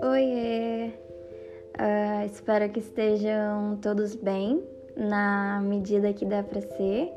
Oiê! 0.00 0.92
Uh, 1.74 2.26
espero 2.26 2.68
que 2.70 2.78
estejam 2.78 3.76
todos 3.82 4.14
bem, 4.14 4.62
na 4.96 5.60
medida 5.62 6.12
que 6.12 6.24
dá 6.24 6.44
para 6.44 6.60
ser. 6.60 7.12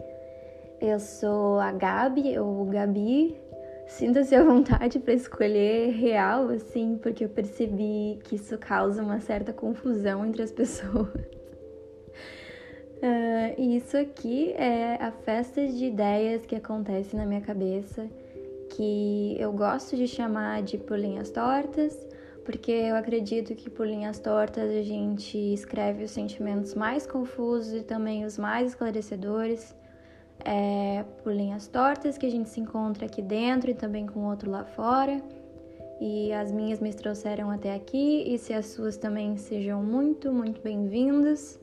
Eu 0.81 0.99
sou 0.99 1.59
a 1.59 1.71
Gabi, 1.71 2.39
ou 2.39 2.65
Gabi. 2.65 3.37
Sinta-se 3.85 4.33
à 4.33 4.43
vontade 4.43 4.97
para 4.97 5.13
escolher 5.13 5.91
real, 5.91 6.49
assim, 6.49 6.97
porque 6.97 7.25
eu 7.25 7.29
percebi 7.29 8.19
que 8.23 8.35
isso 8.35 8.57
causa 8.57 9.03
uma 9.03 9.19
certa 9.19 9.53
confusão 9.53 10.25
entre 10.25 10.41
as 10.41 10.51
pessoas. 10.53 11.07
Uh, 13.01 13.53
e 13.57 13.77
isso 13.77 13.95
aqui 13.95 14.51
é 14.53 14.95
a 14.99 15.11
festa 15.11 15.65
de 15.67 15.85
ideias 15.85 16.45
que 16.45 16.55
acontece 16.55 17.15
na 17.15 17.25
minha 17.25 17.41
cabeça, 17.41 18.09
que 18.79 19.35
eu 19.37 19.51
gosto 19.51 19.97
de 19.97 20.07
chamar 20.07 20.63
de 20.63 20.77
por 20.77 20.97
linhas 20.97 21.29
tortas, 21.29 22.07
porque 22.45 22.71
eu 22.71 22.95
acredito 22.95 23.53
que 23.53 23.69
por 23.69 23.85
linhas 23.85 24.19
tortas 24.19 24.69
a 24.71 24.81
gente 24.81 25.37
escreve 25.37 26.05
os 26.05 26.11
sentimentos 26.11 26.73
mais 26.75 27.05
confusos 27.05 27.73
e 27.73 27.83
também 27.83 28.23
os 28.23 28.37
mais 28.37 28.69
esclarecedores. 28.69 29.75
É 30.45 31.03
por 31.21 31.33
linhas 31.33 31.67
tortas 31.67 32.17
que 32.17 32.25
a 32.25 32.31
gente 32.31 32.47
se 32.47 32.61
encontra 32.61 33.05
aqui 33.05 33.21
dentro 33.21 33.69
e 33.69 33.73
também 33.73 34.07
com 34.07 34.21
o 34.21 34.29
outro 34.29 34.49
lá 34.49 34.63
fora. 34.63 35.21
E 35.99 36.31
as 36.31 36.49
minhas 36.49 36.79
me 36.79 36.93
trouxeram 36.93 37.51
até 37.51 37.75
aqui, 37.75 38.23
e 38.33 38.37
se 38.37 38.53
as 38.53 38.67
suas 38.67 38.95
também 38.95 39.35
sejam 39.35 39.83
muito, 39.83 40.31
muito 40.31 40.61
bem-vindos. 40.61 41.59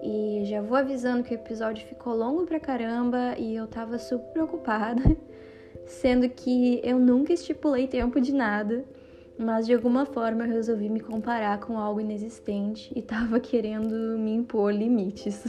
E 0.00 0.44
já 0.44 0.62
vou 0.62 0.76
avisando 0.76 1.24
que 1.24 1.34
o 1.34 1.34
episódio 1.34 1.84
ficou 1.84 2.14
longo 2.14 2.46
pra 2.46 2.60
caramba 2.60 3.34
e 3.36 3.56
eu 3.56 3.66
tava 3.66 3.98
super 3.98 4.32
preocupada, 4.32 5.02
sendo 5.86 6.28
que 6.28 6.80
eu 6.82 6.98
nunca 6.98 7.32
estipulei 7.32 7.86
tempo 7.86 8.20
de 8.20 8.32
nada, 8.32 8.84
mas 9.38 9.66
de 9.66 9.74
alguma 9.74 10.06
forma 10.06 10.44
eu 10.44 10.52
resolvi 10.52 10.88
me 10.88 11.00
comparar 11.00 11.60
com 11.60 11.78
algo 11.78 12.00
inexistente 12.00 12.92
e 12.94 13.02
tava 13.02 13.38
querendo 13.40 14.18
me 14.18 14.32
impor 14.34 14.72
limites. 14.72 15.44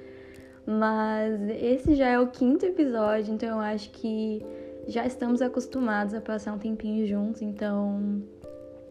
mas 0.66 1.40
esse 1.62 1.94
já 1.94 2.08
é 2.08 2.18
o 2.18 2.28
quinto 2.28 2.66
episódio, 2.66 3.32
então 3.34 3.48
eu 3.48 3.60
acho 3.60 3.90
que 3.90 4.44
já 4.86 5.06
estamos 5.06 5.42
acostumados 5.42 6.14
a 6.14 6.20
passar 6.20 6.52
um 6.54 6.58
tempinho 6.58 7.06
juntos, 7.06 7.42
então 7.42 8.22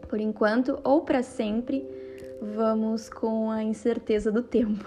por 0.08 0.20
enquanto 0.20 0.80
ou 0.84 1.02
para 1.02 1.22
sempre 1.22 1.86
vamos 2.42 3.10
com 3.10 3.50
a 3.52 3.64
incerteza 3.64 4.32
do 4.32 4.42
tempo. 4.42 4.86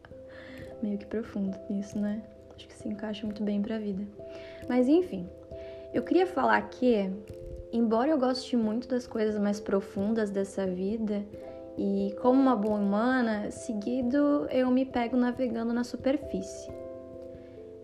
Meio 0.82 0.98
que 0.98 1.06
profundo 1.06 1.56
isso, 1.70 1.98
né? 1.98 2.22
Acho 2.56 2.66
que 2.66 2.74
se 2.74 2.88
encaixa 2.88 3.24
muito 3.24 3.42
bem 3.42 3.62
para 3.62 3.76
a 3.76 3.78
vida. 3.78 4.04
Mas 4.68 4.88
enfim, 4.88 5.28
eu 5.92 6.02
queria 6.02 6.26
falar 6.26 6.60
que, 6.68 7.10
embora 7.72 8.10
eu 8.10 8.18
goste 8.18 8.56
muito 8.56 8.88
das 8.88 9.06
coisas 9.06 9.38
mais 9.38 9.60
profundas 9.60 10.30
dessa 10.30 10.66
vida, 10.66 11.24
e 11.76 12.14
como 12.20 12.40
uma 12.40 12.54
boa 12.54 12.78
humana, 12.78 13.50
seguido 13.50 14.46
eu 14.50 14.70
me 14.70 14.84
pego 14.84 15.16
navegando 15.16 15.72
na 15.72 15.84
superfície. 15.84 16.70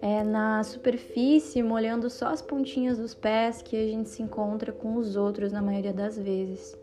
É 0.01 0.23
na 0.23 0.63
superfície, 0.63 1.63
molhando 1.63 2.09
só 2.09 2.29
as 2.29 2.41
pontinhas 2.41 2.99
dos 2.99 3.15
pés, 3.15 3.63
que 3.63 3.77
a 3.77 3.87
gente 3.87 4.09
se 4.09 4.23
encontra 4.23 4.73
com 4.73 4.95
os 4.97 5.17
outros 5.17 5.51
na 5.51 5.61
maioria 5.61 5.93
das 5.93 6.17
vezes 6.17 6.77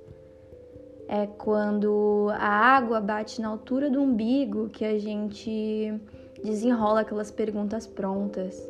é 1.07 1.27
quando 1.27 2.29
a 2.33 2.47
água 2.47 2.99
bate 2.99 3.41
na 3.41 3.49
altura 3.49 3.89
do 3.89 4.01
umbigo 4.01 4.69
que 4.69 4.83
a 4.83 4.97
gente 4.97 5.93
desenrola 6.43 7.01
aquelas 7.01 7.31
perguntas 7.31 7.85
prontas. 7.88 8.67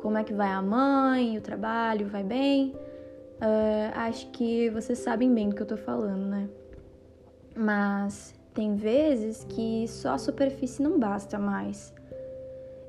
Como 0.00 0.16
é 0.16 0.24
que 0.24 0.32
vai 0.32 0.48
a 0.48 0.62
mãe, 0.62 1.36
o 1.36 1.42
trabalho, 1.42 2.06
vai 2.06 2.24
bem? 2.24 2.74
Uh, 3.36 3.92
acho 3.96 4.30
que 4.30 4.70
vocês 4.70 4.98
sabem 4.98 5.30
bem 5.34 5.50
do 5.50 5.54
que 5.54 5.60
eu 5.60 5.66
tô 5.66 5.76
falando, 5.76 6.24
né? 6.24 6.48
Mas 7.54 8.34
tem 8.54 8.76
vezes 8.76 9.44
que 9.44 9.86
só 9.88 10.14
a 10.14 10.18
superfície 10.18 10.82
não 10.82 10.98
basta 10.98 11.38
mais. 11.38 11.92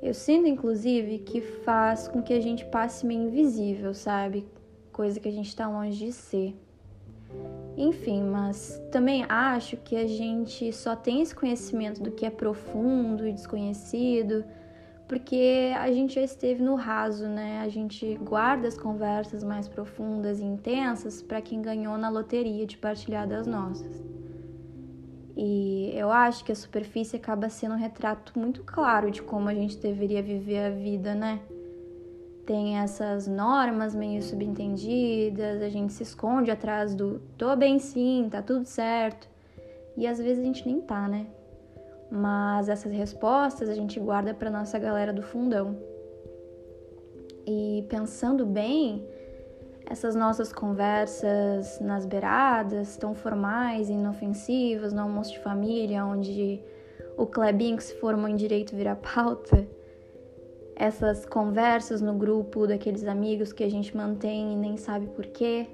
Eu 0.01 0.13
sinto, 0.13 0.47
inclusive, 0.47 1.17
que 1.19 1.41
faz 1.41 2.07
com 2.07 2.21
que 2.21 2.31
a 2.31 2.39
gente 2.39 2.63
passe 2.63 3.05
meio 3.05 3.23
invisível, 3.23 3.93
sabe? 3.93 4.47
Coisa 4.93 5.19
que 5.19 5.27
a 5.27 5.33
gente 5.33 5.53
tá 5.53 5.67
longe 5.67 6.05
de 6.05 6.13
ser. 6.13 6.55
Enfim, 7.75 8.23
mas 8.23 8.81
também 8.89 9.25
acho 9.27 9.75
que 9.75 9.97
a 9.97 10.07
gente 10.07 10.71
só 10.71 10.95
tem 10.95 11.21
esse 11.21 11.35
conhecimento 11.35 12.01
do 12.01 12.09
que 12.09 12.25
é 12.25 12.29
profundo 12.29 13.27
e 13.27 13.33
desconhecido 13.33 14.45
porque 15.11 15.73
a 15.77 15.91
gente 15.91 16.15
já 16.15 16.21
esteve 16.21 16.63
no 16.63 16.73
raso, 16.75 17.27
né? 17.27 17.59
A 17.59 17.67
gente 17.67 18.15
guarda 18.15 18.69
as 18.69 18.77
conversas 18.77 19.43
mais 19.43 19.67
profundas 19.67 20.39
e 20.39 20.45
intensas 20.45 21.21
para 21.21 21.41
quem 21.41 21.61
ganhou 21.61 21.97
na 21.97 22.07
loteria 22.07 22.65
de 22.65 22.77
partilhar 22.77 23.27
das 23.27 23.45
nossas. 23.45 24.01
E 25.35 25.91
eu 25.93 26.09
acho 26.09 26.45
que 26.45 26.51
a 26.53 26.55
superfície 26.55 27.17
acaba 27.17 27.49
sendo 27.49 27.75
um 27.75 27.77
retrato 27.77 28.39
muito 28.39 28.63
claro 28.63 29.11
de 29.11 29.21
como 29.21 29.49
a 29.49 29.53
gente 29.53 29.75
deveria 29.75 30.23
viver 30.23 30.59
a 30.59 30.69
vida, 30.69 31.13
né? 31.13 31.41
tem 32.45 32.79
essas 32.79 33.27
normas 33.27 33.93
meio 33.93 34.21
subentendidas, 34.21 35.61
a 35.61 35.69
gente 35.69 35.91
se 35.91 36.03
esconde 36.03 36.51
atrás 36.51 36.95
do 36.95 37.19
tô 37.37 37.53
bem 37.55 37.79
sim, 37.79 38.29
tá 38.31 38.41
tudo 38.41 38.65
certo. 38.65 39.29
E 39.97 40.07
às 40.07 40.19
vezes 40.19 40.39
a 40.39 40.45
gente 40.45 40.65
nem 40.65 40.79
tá, 40.79 41.07
né? 41.07 41.27
Mas 42.11 42.67
essas 42.67 42.91
respostas 42.91 43.69
a 43.69 43.73
gente 43.73 43.97
guarda 43.99 44.33
para 44.33 44.49
nossa 44.49 44.77
galera 44.77 45.13
do 45.13 45.21
fundão. 45.21 45.77
E 47.47 47.85
pensando 47.87 48.45
bem, 48.45 49.07
essas 49.85 50.13
nossas 50.13 50.51
conversas 50.51 51.79
nas 51.79 52.05
beiradas, 52.05 52.97
tão 52.97 53.15
formais 53.15 53.89
e 53.89 53.93
inofensivas, 53.93 54.91
no 54.91 55.01
almoço 55.01 55.31
de 55.31 55.39
família, 55.39 56.05
onde 56.05 56.61
o 57.17 57.25
Clebinho 57.25 57.77
que 57.77 57.83
se 57.83 57.95
formou 57.95 58.27
em 58.27 58.35
direito 58.35 58.75
vira 58.75 58.95
pauta, 58.95 59.65
essas 60.75 61.25
conversas 61.25 62.01
no 62.01 62.13
grupo 62.13 62.65
daqueles 62.65 63.05
amigos 63.05 63.53
que 63.53 63.63
a 63.63 63.69
gente 63.69 63.95
mantém 63.95 64.53
e 64.53 64.55
nem 64.55 64.77
sabe 64.77 65.07
por 65.07 65.27
quê, 65.27 65.67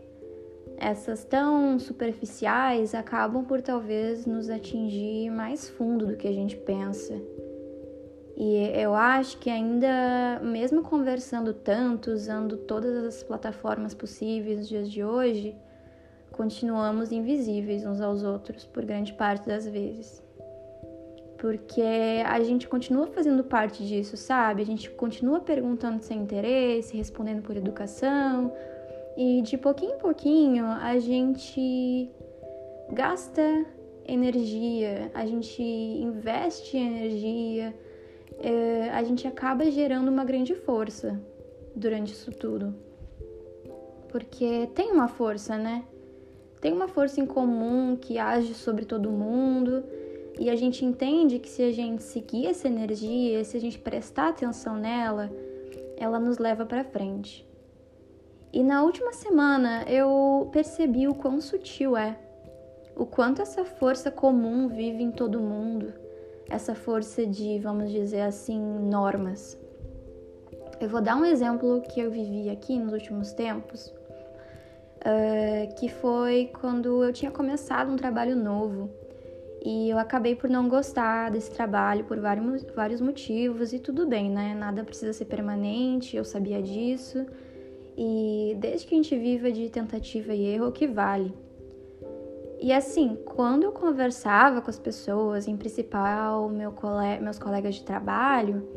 essas 0.78 1.24
tão 1.24 1.80
superficiais 1.80 2.94
acabam 2.94 3.44
por 3.44 3.62
talvez 3.62 4.26
nos 4.26 4.50
atingir 4.50 5.30
mais 5.32 5.68
fundo 5.70 6.06
do 6.06 6.16
que 6.16 6.28
a 6.28 6.32
gente 6.32 6.56
pensa. 6.56 7.14
E 8.36 8.72
eu 8.80 8.94
acho 8.94 9.40
que 9.40 9.50
ainda, 9.50 10.40
mesmo 10.44 10.84
conversando 10.84 11.54
tanto, 11.54 12.12
usando 12.12 12.56
todas 12.56 13.04
as 13.04 13.24
plataformas 13.24 13.96
possíveis 13.96 14.60
nos 14.60 14.68
dias 14.68 14.92
de 14.92 15.04
hoje, 15.04 15.56
continuamos 16.32 17.12
invisíveis 17.12 17.84
uns 17.84 18.00
aos 18.00 18.22
outros 18.22 18.64
por 18.66 18.86
grande 18.86 19.14
parte 19.14 19.48
das 19.48 19.68
vezes 19.68 20.26
porque 21.38 21.84
a 22.26 22.40
gente 22.42 22.68
continua 22.68 23.08
fazendo 23.08 23.44
parte 23.44 23.86
disso, 23.86 24.18
sabe? 24.18 24.62
A 24.62 24.66
gente 24.66 24.90
continua 24.90 25.40
perguntando 25.40 26.02
sem 26.02 26.20
interesse, 26.20 26.98
respondendo 26.98 27.44
por 27.44 27.56
educação, 27.56 28.52
e 29.18 29.42
de 29.42 29.58
pouquinho 29.58 29.96
em 29.96 29.98
pouquinho 29.98 30.66
a 30.68 31.00
gente 31.00 32.08
gasta 32.92 33.66
energia, 34.06 35.10
a 35.12 35.26
gente 35.26 35.62
investe 35.62 36.78
energia, 36.78 37.76
é, 38.40 38.92
a 38.92 39.04
gente 39.04 39.28
acaba 39.28 39.70
gerando 39.72 40.10
uma 40.10 40.24
grande 40.24 40.54
força 40.54 41.20
durante 41.76 42.14
isso 42.14 42.32
tudo. 42.32 42.76
Porque 44.10 44.70
tem 44.76 44.92
uma 44.92 45.08
força, 45.08 45.58
né? 45.58 45.84
Tem 46.62 46.72
uma 46.72 46.88
força 46.88 47.20
em 47.20 47.26
comum 47.26 47.98
que 48.00 48.20
age 48.20 48.54
sobre 48.54 48.86
todo 48.86 49.12
mundo 49.12 49.84
e 50.40 50.48
a 50.48 50.56
gente 50.56 50.86
entende 50.86 51.40
que 51.40 51.50
se 51.50 51.64
a 51.64 51.72
gente 51.72 52.04
seguir 52.04 52.46
essa 52.46 52.68
energia, 52.68 53.44
se 53.44 53.58
a 53.58 53.60
gente 53.60 53.80
prestar 53.80 54.30
atenção 54.30 54.76
nela, 54.76 55.32
ela 55.98 56.20
nos 56.20 56.38
leva 56.38 56.68
para 56.68 56.84
frente. 56.84 57.47
E 58.52 58.64
na 58.64 58.84
última 58.84 59.14
semana 59.14 59.84
eu 59.88 60.50
percebi 60.52 61.08
o 61.08 61.14
quão 61.14 61.42
sutil 61.42 61.98
é, 61.98 62.18
o 62.96 63.06
quanto 63.06 63.42
essa 63.42 63.64
força 63.64 64.10
comum 64.10 64.68
vive 64.68 65.04
em 65.04 65.12
todo 65.12 65.40
mundo, 65.40 65.94
essa 66.50 66.74
força 66.74 67.26
de, 67.26 67.60
vamos 67.60 67.92
dizer 67.92 68.22
assim, 68.22 68.60
normas. 68.60 69.58
Eu 70.80 70.90
vou 70.90 71.02
dar 71.02 71.16
um 71.16 71.26
exemplo 71.26 71.82
que 71.82 72.00
eu 72.00 72.10
vivi 72.10 72.50
aqui 72.50 72.80
nos 72.80 72.94
últimos 72.94 73.34
tempos, 73.34 73.88
uh, 73.88 75.76
que 75.80 75.90
foi 75.90 76.52
quando 76.60 77.04
eu 77.04 77.12
tinha 77.12 77.32
começado 77.32 77.92
um 77.92 77.96
trabalho 77.96 78.36
novo 78.36 78.90
e 79.64 79.90
eu 79.90 79.98
acabei 79.98 80.36
por 80.36 80.50
não 80.50 80.70
gostar 80.70 81.32
desse 81.32 81.52
trabalho 81.52 82.06
por 82.06 82.20
vários, 82.20 82.64
vários 82.76 83.02
motivos, 83.02 83.74
e 83.74 83.80
tudo 83.80 84.08
bem, 84.08 84.30
né? 84.30 84.56
Nada 84.56 84.84
precisa 84.84 85.12
ser 85.12 85.26
permanente, 85.26 86.16
eu 86.16 86.24
sabia 86.24 86.62
disso. 86.62 87.26
E 87.98 88.56
desde 88.60 88.86
que 88.86 88.94
a 88.94 88.98
gente 88.98 89.18
viva 89.18 89.52
de 89.52 89.70
tentativa 89.70 90.34
e 90.34 90.46
erro, 90.46 90.72
que 90.72 90.86
vale. 90.86 91.34
E 92.60 92.72
assim, 92.72 93.18
quando 93.26 93.64
eu 93.64 93.72
conversava 93.72 94.62
com 94.62 94.70
as 94.70 94.80
pessoas, 94.80 95.48
em 95.48 95.58
principal 95.58 96.48
meu 96.50 96.72
cole... 96.72 97.20
meus 97.22 97.40
colegas 97.40 97.76
de 97.76 97.84
trabalho, 97.84 98.68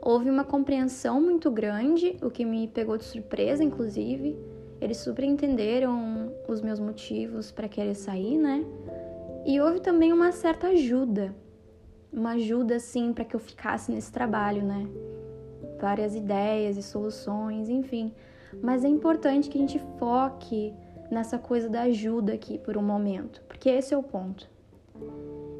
houve 0.00 0.30
uma 0.30 0.44
compreensão 0.44 1.20
muito 1.20 1.50
grande, 1.50 2.16
o 2.22 2.30
que 2.30 2.44
me 2.44 2.68
pegou 2.68 2.96
de 2.96 3.04
surpresa, 3.04 3.62
inclusive. 3.62 4.38
Eles 4.80 4.98
super 4.98 5.24
entenderam 5.24 6.32
os 6.48 6.62
meus 6.62 6.80
motivos 6.80 7.50
para 7.50 7.68
querer 7.68 7.94
sair, 7.94 8.38
né? 8.38 8.64
E 9.44 9.60
houve 9.60 9.80
também 9.80 10.12
uma 10.12 10.32
certa 10.32 10.68
ajuda, 10.68 11.34
uma 12.12 12.32
ajuda 12.32 12.76
assim 12.76 13.12
para 13.12 13.24
que 13.24 13.34
eu 13.34 13.40
ficasse 13.40 13.92
nesse 13.92 14.10
trabalho, 14.10 14.62
né? 14.62 14.86
Várias 15.80 16.14
ideias 16.14 16.76
e 16.76 16.82
soluções, 16.82 17.68
enfim. 17.68 18.12
Mas 18.62 18.84
é 18.84 18.88
importante 18.88 19.48
que 19.48 19.58
a 19.58 19.60
gente 19.60 19.80
foque 19.98 20.74
nessa 21.10 21.38
coisa 21.38 21.68
da 21.68 21.82
ajuda 21.82 22.32
aqui 22.32 22.58
por 22.58 22.76
um 22.76 22.82
momento, 22.82 23.42
porque 23.48 23.68
esse 23.68 23.92
é 23.92 23.96
o 23.98 24.02
ponto. 24.02 24.48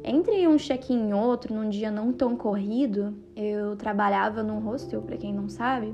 Entre 0.03 0.47
um 0.47 0.57
check-in 0.57 1.09
e 1.09 1.13
outro, 1.13 1.53
num 1.53 1.69
dia 1.69 1.91
não 1.91 2.11
tão 2.11 2.35
corrido, 2.35 3.13
eu 3.35 3.75
trabalhava 3.75 4.41
num 4.41 4.59
hostel, 4.59 5.01
para 5.01 5.17
quem 5.17 5.33
não 5.33 5.47
sabe. 5.47 5.93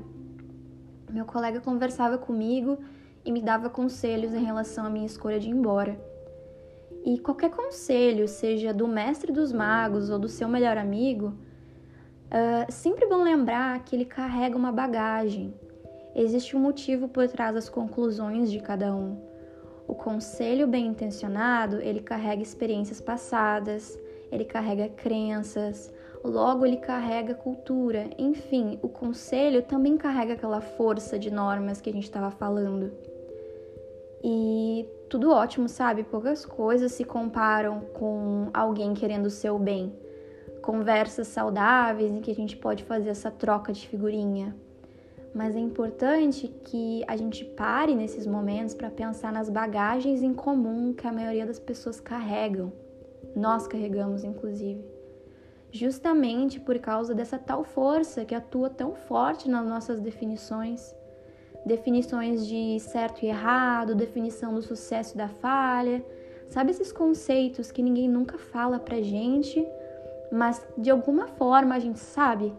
Meu 1.10 1.24
colega 1.24 1.60
conversava 1.60 2.16
comigo 2.16 2.78
e 3.24 3.30
me 3.30 3.42
dava 3.42 3.68
conselhos 3.68 4.32
em 4.32 4.42
relação 4.42 4.86
à 4.86 4.90
minha 4.90 5.06
escolha 5.06 5.38
de 5.38 5.48
ir 5.48 5.52
embora. 5.52 6.00
E 7.04 7.18
qualquer 7.18 7.50
conselho, 7.50 8.26
seja 8.26 8.72
do 8.72 8.88
mestre 8.88 9.32
dos 9.32 9.52
magos 9.52 10.08
ou 10.10 10.18
do 10.18 10.28
seu 10.28 10.48
melhor 10.48 10.78
amigo, 10.78 11.34
uh, 12.28 12.70
sempre 12.70 13.06
bom 13.06 13.22
lembrar 13.22 13.78
que 13.84 13.94
ele 13.94 14.04
carrega 14.04 14.56
uma 14.56 14.72
bagagem. 14.72 15.54
Existe 16.20 16.56
um 16.56 16.58
motivo 16.58 17.06
por 17.06 17.28
trás 17.28 17.54
das 17.54 17.68
conclusões 17.68 18.50
de 18.50 18.58
cada 18.58 18.92
um. 18.92 19.16
O 19.86 19.94
conselho 19.94 20.66
bem 20.66 20.88
intencionado, 20.88 21.80
ele 21.80 22.00
carrega 22.00 22.42
experiências 22.42 23.00
passadas, 23.00 23.96
ele 24.32 24.44
carrega 24.44 24.88
crenças, 24.88 25.94
logo 26.24 26.66
ele 26.66 26.78
carrega 26.78 27.36
cultura. 27.36 28.10
Enfim, 28.18 28.80
o 28.82 28.88
conselho 28.88 29.62
também 29.62 29.96
carrega 29.96 30.32
aquela 30.32 30.60
força 30.60 31.16
de 31.16 31.30
normas 31.30 31.80
que 31.80 31.88
a 31.88 31.92
gente 31.92 32.02
estava 32.02 32.32
falando. 32.32 32.90
E 34.20 34.88
tudo 35.08 35.30
ótimo, 35.30 35.68
sabe? 35.68 36.02
Poucas 36.02 36.44
coisas 36.44 36.90
se 36.90 37.04
comparam 37.04 37.82
com 37.94 38.50
alguém 38.52 38.92
querendo 38.92 39.26
o 39.26 39.30
seu 39.30 39.56
bem. 39.56 39.92
Conversas 40.62 41.28
saudáveis 41.28 42.10
em 42.10 42.20
que 42.20 42.32
a 42.32 42.34
gente 42.34 42.56
pode 42.56 42.82
fazer 42.82 43.10
essa 43.10 43.30
troca 43.30 43.72
de 43.72 43.86
figurinha 43.86 44.52
mas 45.34 45.54
é 45.54 45.58
importante 45.58 46.48
que 46.64 47.04
a 47.06 47.16
gente 47.16 47.44
pare 47.44 47.94
nesses 47.94 48.26
momentos 48.26 48.74
para 48.74 48.90
pensar 48.90 49.32
nas 49.32 49.48
bagagens 49.48 50.22
em 50.22 50.32
comum 50.32 50.92
que 50.92 51.06
a 51.06 51.12
maioria 51.12 51.46
das 51.46 51.58
pessoas 51.58 52.00
carregam. 52.00 52.72
Nós 53.36 53.66
carregamos, 53.66 54.24
inclusive. 54.24 54.84
Justamente 55.70 56.58
por 56.58 56.78
causa 56.78 57.14
dessa 57.14 57.38
tal 57.38 57.62
força 57.62 58.24
que 58.24 58.34
atua 58.34 58.70
tão 58.70 58.94
forte 58.94 59.48
nas 59.48 59.66
nossas 59.66 60.00
definições. 60.00 60.94
Definições 61.66 62.46
de 62.46 62.80
certo 62.80 63.22
e 63.22 63.28
errado, 63.28 63.94
definição 63.94 64.54
do 64.54 64.62
sucesso 64.62 65.14
e 65.14 65.18
da 65.18 65.28
falha. 65.28 66.04
Sabe 66.48 66.70
esses 66.70 66.90
conceitos 66.90 67.70
que 67.70 67.82
ninguém 67.82 68.08
nunca 68.08 68.38
fala 68.38 68.78
pra 68.78 69.02
gente, 69.02 69.66
mas 70.32 70.66
de 70.78 70.88
alguma 70.88 71.26
forma 71.26 71.74
a 71.74 71.78
gente 71.78 71.98
sabe 71.98 72.54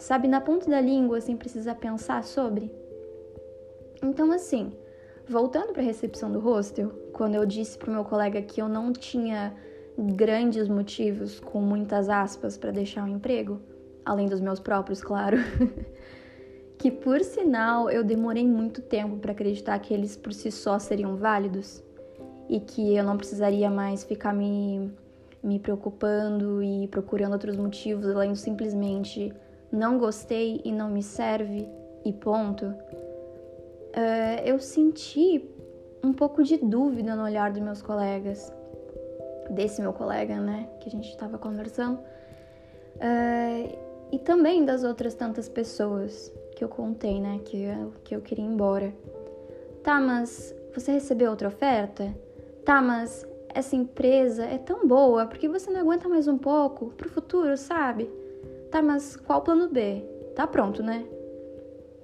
sabe, 0.00 0.26
na 0.26 0.40
ponta 0.40 0.68
da 0.68 0.80
língua 0.80 1.20
sem 1.20 1.36
precisar 1.36 1.76
pensar 1.76 2.24
sobre? 2.24 2.72
Então, 4.02 4.32
assim, 4.32 4.72
voltando 5.28 5.72
para 5.72 5.82
a 5.82 5.84
recepção 5.84 6.32
do 6.32 6.40
hostel, 6.40 6.90
quando 7.12 7.34
eu 7.34 7.44
disse 7.46 7.78
pro 7.78 7.92
meu 7.92 8.04
colega 8.04 8.42
que 8.42 8.60
eu 8.60 8.68
não 8.68 8.92
tinha 8.92 9.54
grandes 9.96 10.68
motivos, 10.68 11.38
com 11.38 11.60
muitas 11.60 12.08
aspas, 12.08 12.56
para 12.56 12.70
deixar 12.70 13.04
o 13.04 13.08
emprego, 13.08 13.60
além 14.04 14.26
dos 14.26 14.40
meus 14.40 14.58
próprios, 14.58 15.02
claro. 15.02 15.36
que 16.78 16.90
por 16.90 17.20
sinal 17.20 17.90
eu 17.90 18.02
demorei 18.02 18.46
muito 18.46 18.80
tempo 18.80 19.18
para 19.18 19.32
acreditar 19.32 19.78
que 19.80 19.92
eles 19.92 20.16
por 20.16 20.32
si 20.32 20.50
só 20.50 20.78
seriam 20.78 21.14
válidos 21.14 21.84
e 22.48 22.58
que 22.58 22.96
eu 22.96 23.04
não 23.04 23.18
precisaria 23.18 23.70
mais 23.70 24.02
ficar 24.02 24.32
me, 24.32 24.90
me 25.42 25.58
preocupando 25.58 26.62
e 26.62 26.88
procurando 26.88 27.34
outros 27.34 27.54
motivos 27.54 28.06
além 28.08 28.32
de 28.32 28.38
simplesmente 28.38 29.30
não 29.72 29.98
gostei 29.98 30.60
e 30.64 30.72
não 30.72 30.88
me 30.90 31.02
serve 31.02 31.68
e 32.04 32.12
ponto, 32.12 32.66
uh, 32.66 34.40
eu 34.44 34.58
senti 34.58 35.48
um 36.02 36.12
pouco 36.12 36.42
de 36.42 36.56
dúvida 36.56 37.14
no 37.14 37.24
olhar 37.24 37.50
dos 37.50 37.60
meus 37.60 37.82
colegas, 37.82 38.52
desse 39.50 39.82
meu 39.82 39.92
colega, 39.92 40.40
né, 40.40 40.68
que 40.80 40.88
a 40.88 40.92
gente 40.92 41.08
estava 41.08 41.38
conversando, 41.38 41.98
uh, 41.98 43.78
e 44.12 44.18
também 44.18 44.64
das 44.64 44.82
outras 44.82 45.14
tantas 45.14 45.48
pessoas 45.48 46.32
que 46.56 46.64
eu 46.64 46.68
contei, 46.68 47.20
né, 47.20 47.40
que 47.44 47.62
eu, 47.62 47.92
que 48.02 48.16
eu 48.16 48.20
queria 48.20 48.44
ir 48.44 48.48
embora. 48.48 48.92
Tá, 49.82 50.00
mas 50.00 50.54
você 50.74 50.92
recebeu 50.92 51.30
outra 51.30 51.48
oferta? 51.48 52.14
Tá, 52.64 52.80
mas 52.82 53.26
essa 53.54 53.74
empresa 53.74 54.44
é 54.44 54.58
tão 54.58 54.86
boa, 54.86 55.26
porque 55.26 55.48
você 55.48 55.70
não 55.70 55.80
aguenta 55.80 56.08
mais 56.08 56.28
um 56.28 56.38
pouco 56.38 56.90
pro 56.90 57.08
futuro, 57.08 57.56
sabe? 57.56 58.10
Tá, 58.70 58.80
mas 58.80 59.16
qual 59.16 59.40
o 59.40 59.42
plano 59.42 59.68
B? 59.68 60.04
Tá 60.34 60.46
pronto, 60.46 60.82
né? 60.82 61.04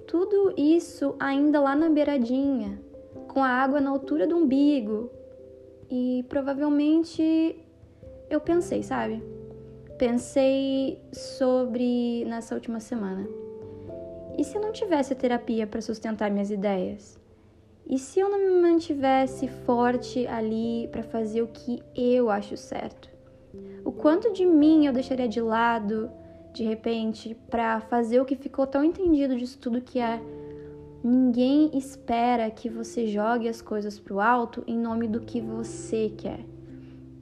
Tudo 0.05 0.53
isso 0.57 1.15
ainda 1.19 1.59
lá 1.61 1.75
na 1.75 1.89
beiradinha, 1.89 2.81
com 3.27 3.43
a 3.43 3.49
água 3.49 3.79
na 3.79 3.89
altura 3.89 4.27
do 4.27 4.35
umbigo. 4.35 5.09
E 5.89 6.25
provavelmente 6.27 7.57
eu 8.29 8.41
pensei, 8.41 8.83
sabe? 8.83 9.23
Pensei 9.97 10.99
sobre 11.11 12.25
nessa 12.25 12.53
última 12.53 12.79
semana. 12.79 13.27
E 14.37 14.43
se 14.43 14.57
eu 14.57 14.61
não 14.61 14.71
tivesse 14.71 15.15
terapia 15.15 15.65
para 15.65 15.81
sustentar 15.81 16.29
minhas 16.29 16.51
ideias? 16.51 17.17
E 17.89 17.97
se 17.97 18.19
eu 18.19 18.29
não 18.29 18.37
me 18.37 18.61
mantivesse 18.61 19.47
forte 19.47 20.27
ali 20.27 20.89
para 20.91 21.01
fazer 21.03 21.41
o 21.41 21.47
que 21.47 21.81
eu 21.95 22.29
acho 22.29 22.57
certo? 22.57 23.09
O 23.85 23.91
quanto 23.91 24.33
de 24.33 24.45
mim 24.45 24.85
eu 24.85 24.93
deixaria 24.93 25.27
de 25.27 25.39
lado 25.39 26.11
de 26.57 26.63
repente, 26.63 27.35
para 27.49 27.79
fazer 27.81 28.19
o 28.19 28.25
que 28.25 28.35
ficou 28.35 28.65
tão 28.65 28.83
entendido 28.83 29.37
disso 29.37 29.59
tudo 29.59 29.79
que 29.79 29.99
é 29.99 30.19
ninguém 31.03 31.77
espera 31.77 32.49
que 32.49 32.67
você 32.67 33.05
jogue 33.05 33.47
as 33.47 33.61
coisas 33.61 33.99
pro 33.99 34.19
alto 34.19 34.63
em 34.65 34.77
nome 34.77 35.07
do 35.07 35.21
que 35.21 35.39
você 35.39 36.11
quer. 36.17 36.43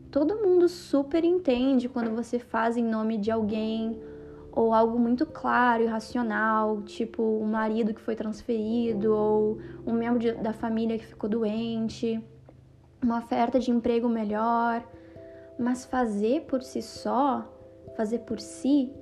Todo 0.10 0.38
mundo 0.38 0.70
super 0.70 1.26
entende 1.26 1.90
quando 1.90 2.16
você 2.16 2.40
faz 2.40 2.78
em 2.78 2.84
nome 2.84 3.18
de 3.18 3.30
alguém 3.30 4.00
ou 4.54 4.74
algo 4.74 4.98
muito 4.98 5.26
claro 5.26 5.84
e 5.84 5.86
racional, 5.86 6.82
tipo 6.84 7.22
um 7.22 7.46
marido 7.46 7.94
que 7.94 8.00
foi 8.00 8.16
transferido 8.16 9.14
ou 9.14 9.60
um 9.86 9.92
membro 9.92 10.18
de, 10.18 10.32
da 10.32 10.54
família 10.54 10.98
que 10.98 11.06
ficou 11.06 11.30
doente, 11.30 12.24
uma 13.04 13.18
oferta 13.18 13.60
de 13.60 13.70
emprego 13.70 14.08
melhor. 14.08 14.82
Mas 15.60 15.84
fazer 15.84 16.44
por 16.44 16.64
si 16.64 16.82
só, 16.82 17.46
fazer 17.98 18.20
por 18.20 18.40
si, 18.40 18.94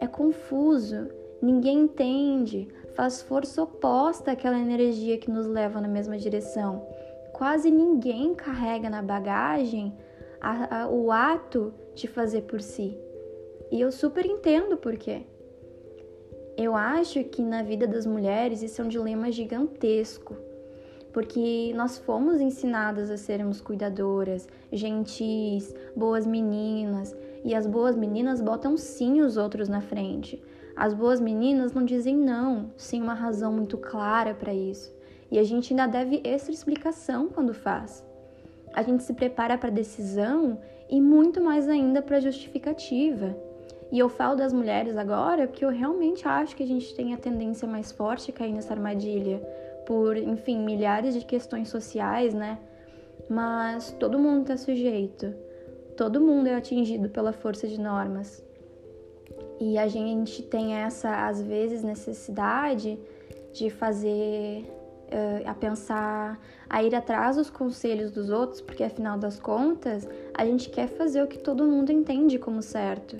é 0.00 0.06
confuso, 0.06 1.08
ninguém 1.40 1.80
entende, 1.80 2.68
faz 2.94 3.22
força 3.22 3.62
oposta 3.62 4.32
àquela 4.32 4.58
energia 4.58 5.18
que 5.18 5.30
nos 5.30 5.46
leva 5.46 5.80
na 5.80 5.88
mesma 5.88 6.18
direção. 6.18 6.86
Quase 7.32 7.70
ninguém 7.70 8.34
carrega 8.34 8.90
na 8.90 9.02
bagagem 9.02 9.96
a, 10.40 10.82
a, 10.82 10.88
o 10.88 11.12
ato 11.12 11.72
de 11.94 12.08
fazer 12.08 12.42
por 12.42 12.60
si. 12.60 12.96
E 13.70 13.80
eu 13.80 13.92
super 13.92 14.24
entendo 14.24 14.76
por 14.76 14.96
quê. 14.96 15.22
Eu 16.56 16.74
acho 16.74 17.22
que 17.24 17.42
na 17.42 17.62
vida 17.62 17.86
das 17.86 18.04
mulheres 18.04 18.62
isso 18.62 18.82
é 18.82 18.84
um 18.84 18.88
dilema 18.88 19.30
gigantesco, 19.30 20.34
porque 21.12 21.72
nós 21.76 21.98
fomos 21.98 22.40
ensinadas 22.40 23.10
a 23.10 23.16
sermos 23.16 23.60
cuidadoras, 23.60 24.48
gentis, 24.72 25.72
boas 25.94 26.26
meninas, 26.26 27.16
e 27.48 27.54
as 27.54 27.66
boas 27.66 27.96
meninas 27.96 28.42
botam 28.42 28.76
sim 28.76 29.22
os 29.22 29.38
outros 29.38 29.70
na 29.70 29.80
frente. 29.80 30.38
As 30.76 30.92
boas 30.92 31.18
meninas 31.18 31.72
não 31.72 31.82
dizem 31.82 32.14
não, 32.14 32.70
sem 32.76 33.00
uma 33.00 33.14
razão 33.14 33.50
muito 33.50 33.78
clara 33.78 34.34
para 34.34 34.52
isso. 34.52 34.94
E 35.30 35.38
a 35.38 35.42
gente 35.42 35.72
ainda 35.72 35.86
deve 35.86 36.20
extra 36.22 36.52
explicação 36.52 37.30
quando 37.30 37.54
faz. 37.54 38.04
A 38.74 38.82
gente 38.82 39.02
se 39.02 39.14
prepara 39.14 39.56
para 39.56 39.70
a 39.70 39.72
decisão 39.72 40.60
e 40.90 41.00
muito 41.00 41.42
mais 41.42 41.70
ainda 41.70 42.02
para 42.02 42.18
a 42.18 42.20
justificativa. 42.20 43.34
E 43.90 43.98
eu 43.98 44.10
falo 44.10 44.36
das 44.36 44.52
mulheres 44.52 44.98
agora 44.98 45.48
porque 45.48 45.64
eu 45.64 45.70
realmente 45.70 46.28
acho 46.28 46.54
que 46.54 46.62
a 46.62 46.66
gente 46.66 46.94
tem 46.94 47.14
a 47.14 47.16
tendência 47.16 47.66
mais 47.66 47.90
forte 47.90 48.30
a 48.30 48.34
cair 48.34 48.52
nessa 48.52 48.74
armadilha, 48.74 49.38
por, 49.86 50.18
enfim, 50.18 50.58
milhares 50.58 51.14
de 51.14 51.24
questões 51.24 51.70
sociais, 51.70 52.34
né? 52.34 52.58
Mas 53.26 53.90
todo 53.92 54.18
mundo 54.18 54.42
está 54.42 54.58
sujeito 54.58 55.47
todo 55.98 56.20
mundo 56.20 56.46
é 56.46 56.54
atingido 56.54 57.08
pela 57.08 57.32
força 57.32 57.66
de 57.66 57.78
normas. 57.90 58.40
E 59.60 59.76
a 59.76 59.88
gente 59.88 60.44
tem 60.44 60.74
essa, 60.74 61.26
às 61.26 61.42
vezes, 61.42 61.82
necessidade 61.82 62.96
de 63.52 63.68
fazer, 63.68 64.64
uh, 65.18 65.42
a 65.44 65.54
pensar, 65.54 66.40
a 66.70 66.84
ir 66.84 66.94
atrás 66.94 67.34
dos 67.34 67.50
conselhos 67.50 68.12
dos 68.12 68.30
outros, 68.30 68.60
porque 68.60 68.84
afinal 68.84 69.18
das 69.18 69.40
contas, 69.40 70.08
a 70.32 70.44
gente 70.46 70.70
quer 70.70 70.86
fazer 70.86 71.20
o 71.20 71.26
que 71.26 71.40
todo 71.40 71.66
mundo 71.66 71.90
entende 71.90 72.38
como 72.38 72.62
certo. 72.62 73.16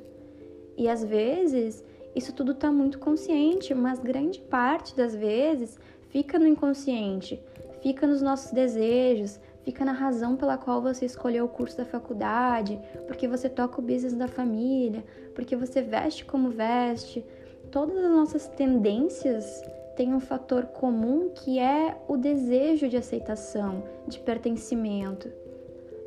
E 0.76 0.88
às 0.88 1.02
vezes, 1.02 1.82
Isso 2.14 2.32
tudo 2.32 2.50
está 2.50 2.73
muito 2.73 2.99
consciente, 2.99 3.73
mas 3.75 4.00
grande 4.00 4.40
parte 4.40 4.97
das 4.97 5.14
vezes 5.14 5.78
fica 6.08 6.37
no 6.37 6.47
inconsciente, 6.47 7.40
fica 7.80 8.06
nos 8.06 8.20
nossos 8.20 8.50
desejos, 8.50 9.38
fica 9.68 9.84
na 9.84 9.92
razão 9.92 10.34
pela 10.34 10.56
qual 10.56 10.80
você 10.80 11.04
escolheu 11.04 11.44
o 11.44 11.48
curso 11.48 11.76
da 11.76 11.84
faculdade, 11.84 12.80
porque 13.06 13.28
você 13.28 13.50
toca 13.50 13.78
o 13.78 13.84
business 13.84 14.14
da 14.14 14.26
família, 14.26 15.04
porque 15.34 15.54
você 15.54 15.82
veste 15.82 16.25
como 16.25 16.48
veste. 16.48 17.22
Todas 17.70 18.02
as 18.02 18.10
nossas 18.10 18.48
tendências 18.48 19.62
têm 19.94 20.14
um 20.14 20.20
fator 20.20 20.64
comum 20.68 21.28
que 21.34 21.58
é 21.58 21.94
o 22.08 22.16
desejo 22.16 22.88
de 22.88 22.96
aceitação, 22.96 23.84
de 24.06 24.18
pertencimento. 24.20 25.30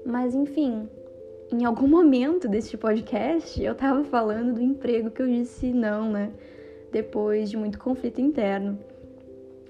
Mas 0.04 0.34
enfim, 0.34 0.90
em 1.52 1.64
algum 1.64 1.88
momento 1.88 2.48
deste 2.48 2.76
podcast 2.76 3.64
eu 3.64 3.76
tava 3.76 4.04
falando 4.06 4.56
do 4.56 4.62
emprego 4.62 5.12
que 5.12 5.22
eu 5.22 5.28
disse 5.28 5.72
não, 5.72 6.12
né? 6.12 6.32
Depois 6.92 7.48
de 7.48 7.58
muito 7.58 7.78
conflito 7.78 8.20
interno. 8.20 8.80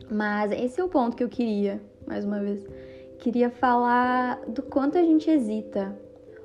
Mas 0.10 0.50
esse 0.54 0.80
é 0.80 0.84
o 0.84 0.88
ponto 0.88 1.18
que 1.18 1.26
eu 1.26 1.30
queria, 1.30 1.82
mais 2.08 2.24
uma 2.24 2.40
vez. 2.40 2.66
Queria 3.22 3.52
falar 3.52 4.42
do 4.48 4.64
quanto 4.64 4.98
a 4.98 5.04
gente 5.04 5.30
hesita. 5.30 5.96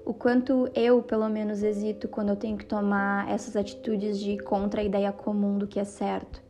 O 0.05 0.13
quanto 0.13 0.69
eu, 0.75 1.03
pelo 1.03 1.27
menos, 1.27 1.63
hesito 1.63 2.07
quando 2.07 2.29
eu 2.29 2.37
tenho 2.37 2.59
que 2.59 2.67
tomar 2.67 3.31
essas 3.31 3.57
atitudes 3.57 4.21
de 4.21 4.37
contra 4.37 4.83
a 4.83 4.85
ideia 4.85 5.11
comum 5.11 5.57
do 5.57 5.67
que 5.67 5.81
é 5.81 5.85
certo. 5.85 6.43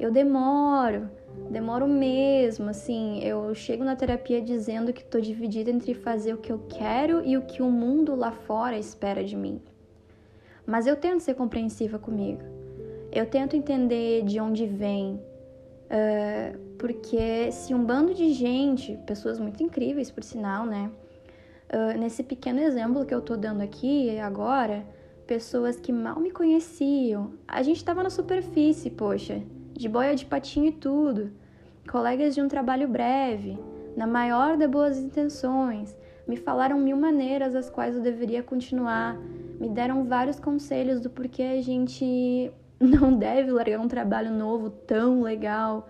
Eu 0.00 0.10
demoro, 0.10 1.10
demoro 1.50 1.86
mesmo, 1.86 2.70
assim, 2.70 3.22
eu 3.22 3.54
chego 3.54 3.84
na 3.84 3.94
terapia 3.94 4.40
dizendo 4.40 4.94
que 4.94 5.04
tô 5.04 5.20
dividida 5.20 5.70
entre 5.70 5.92
fazer 5.92 6.32
o 6.32 6.38
que 6.38 6.50
eu 6.50 6.60
quero 6.70 7.22
e 7.22 7.36
o 7.36 7.42
que 7.42 7.60
o 7.60 7.70
mundo 7.70 8.14
lá 8.14 8.32
fora 8.32 8.78
espera 8.78 9.22
de 9.22 9.36
mim. 9.36 9.60
Mas 10.64 10.86
eu 10.86 10.96
tento 10.96 11.20
ser 11.20 11.34
compreensiva 11.34 11.98
comigo. 11.98 12.40
Eu 13.12 13.26
tento 13.26 13.54
entender 13.54 14.24
de 14.24 14.40
onde 14.40 14.66
vem, 14.66 15.20
uh, 15.86 16.58
porque 16.78 17.50
se 17.52 17.74
um 17.74 17.84
bando 17.84 18.14
de 18.14 18.32
gente, 18.32 18.98
pessoas 19.06 19.38
muito 19.38 19.62
incríveis 19.62 20.10
por 20.10 20.22
sinal, 20.22 20.66
né? 20.66 20.90
Uh, 21.72 21.98
nesse 21.98 22.22
pequeno 22.22 22.60
exemplo 22.60 23.04
que 23.04 23.14
eu 23.14 23.20
tô 23.20 23.36
dando 23.36 23.60
aqui 23.60 24.18
agora, 24.20 24.86
pessoas 25.26 25.76
que 25.76 25.92
mal 25.92 26.20
me 26.20 26.30
conheciam, 26.30 27.32
a 27.48 27.62
gente 27.62 27.84
tava 27.84 28.02
na 28.02 28.10
superfície, 28.10 28.90
poxa, 28.90 29.42
de 29.72 29.88
boia 29.88 30.14
de 30.14 30.24
patinho 30.24 30.66
e 30.66 30.72
tudo, 30.72 31.32
colegas 31.90 32.34
de 32.34 32.40
um 32.40 32.48
trabalho 32.48 32.86
breve, 32.86 33.58
na 33.96 34.06
maior 34.06 34.56
das 34.56 34.70
boas 34.70 34.98
intenções, 34.98 35.96
me 36.26 36.36
falaram 36.36 36.78
mil 36.78 36.96
maneiras 36.96 37.54
as 37.54 37.70
quais 37.70 37.96
eu 37.96 38.02
deveria 38.02 38.42
continuar, 38.42 39.16
me 39.60 39.68
deram 39.68 40.04
vários 40.04 40.38
conselhos 40.38 41.00
do 41.00 41.08
porquê 41.08 41.42
a 41.42 41.62
gente 41.62 42.52
não 42.80 43.16
deve 43.16 43.50
largar 43.50 43.80
um 43.80 43.88
trabalho 43.88 44.30
novo 44.30 44.70
tão 44.70 45.22
legal. 45.22 45.88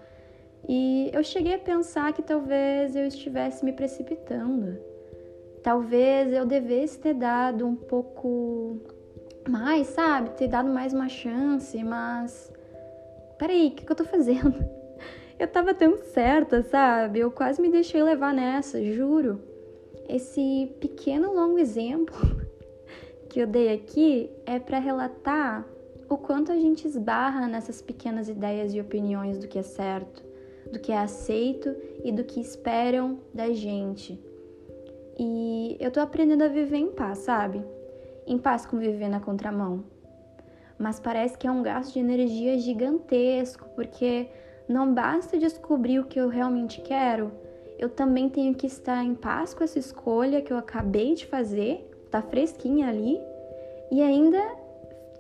E 0.69 1.11
eu 1.13 1.23
cheguei 1.23 1.55
a 1.55 1.59
pensar 1.59 2.13
que 2.13 2.23
talvez 2.23 2.97
eu 2.97 3.07
estivesse 3.07 3.65
me 3.65 3.73
precipitando. 3.73 4.79
Talvez 5.63 6.33
eu 6.33 6.47
devesse 6.47 6.99
ter 6.99 7.15
dado 7.15 7.67
um 7.67 7.75
pouco 7.75 8.79
mais, 9.49 9.89
sabe? 9.89 10.31
Ter 10.31 10.49
dado 10.49 10.69
mais 10.69 10.93
uma 10.93 11.09
chance, 11.09 11.83
mas 11.83 12.53
peraí, 13.39 13.69
o 13.69 13.71
que, 13.73 13.85
que 13.85 13.93
eu 13.93 13.97
tô 13.97 14.05
fazendo? 14.05 14.55
Eu 15.39 15.47
tava 15.47 15.75
tão 15.75 15.99
certa, 15.99 16.63
sabe? 16.63 17.19
Eu 17.19 17.31
quase 17.31 17.61
me 17.61 17.71
deixei 17.71 18.03
levar 18.03 18.33
nessa, 18.33 18.83
juro. 18.83 19.39
Esse 20.09 20.75
pequeno 20.81 21.35
longo 21.35 21.59
exemplo 21.59 22.17
que 23.29 23.39
eu 23.41 23.47
dei 23.47 23.71
aqui 23.71 24.31
é 24.47 24.59
para 24.59 24.79
relatar 24.79 25.67
o 26.09 26.17
quanto 26.17 26.53
a 26.53 26.57
gente 26.57 26.87
esbarra 26.87 27.47
nessas 27.47 27.83
pequenas 27.83 28.29
ideias 28.29 28.75
e 28.75 28.81
opiniões 28.81 29.39
do 29.39 29.49
que 29.49 29.59
é 29.59 29.63
certo, 29.63 30.23
do 30.73 30.79
que 30.79 30.93
é 30.93 30.99
aceito 30.99 31.75
e 32.05 32.13
do 32.13 32.25
que 32.25 32.41
esperam 32.41 33.19
da 33.33 33.53
gente. 33.53 34.21
E 35.19 35.77
eu 35.81 35.91
tô 35.91 36.01
aprendendo 36.01 36.43
a 36.43 36.49
viver 36.49 36.79
em 36.79 36.91
paz, 36.91 37.19
sabe? 37.19 37.65
Em 38.27 38.39
paz 38.39 38.67
com 38.67 38.79
viver 38.79 39.09
na 39.09 39.21
contramão 39.21 39.85
mas 40.79 41.01
parece 41.01 41.37
que 41.39 41.47
é 41.47 41.51
um 41.51 41.63
gasto 41.63 41.95
de 41.95 42.01
energia 42.01 42.59
gigantesco, 42.59 43.69
porque 43.75 44.29
não 44.69 44.93
basta 44.93 45.39
descobrir 45.39 45.99
o 45.99 46.05
que 46.05 46.21
eu 46.21 46.29
realmente 46.29 46.81
quero, 46.81 47.33
eu 47.79 47.89
também 47.89 48.29
tenho 48.29 48.55
que 48.55 48.67
estar 48.67 49.05
em 49.05 49.15
paz 49.15 49.53
com 49.53 49.63
essa 49.63 49.79
escolha 49.79 50.41
que 50.41 50.53
eu 50.53 50.57
acabei 50.57 51.15
de 51.15 51.27
fazer, 51.27 51.91
tá 52.11 52.23
fresquinha 52.23 52.89
ali, 52.89 53.19
e 53.91 54.03
ainda 54.03 54.39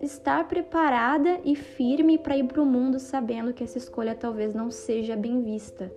estar 0.01 0.47
preparada 0.47 1.41
e 1.45 1.55
firme 1.55 2.19
para 2.19 2.37
ir 2.37 2.45
para 2.45 2.63
o 2.63 2.67
mundo 2.67 2.99
sabendo 2.99 3.53
que 3.53 3.65
essa 3.65 3.79
escolha 3.79 4.15
talvez 4.15 4.55
não 4.55 4.71
seja 4.71 5.17
bem 5.17 5.43
vista. 5.43 5.93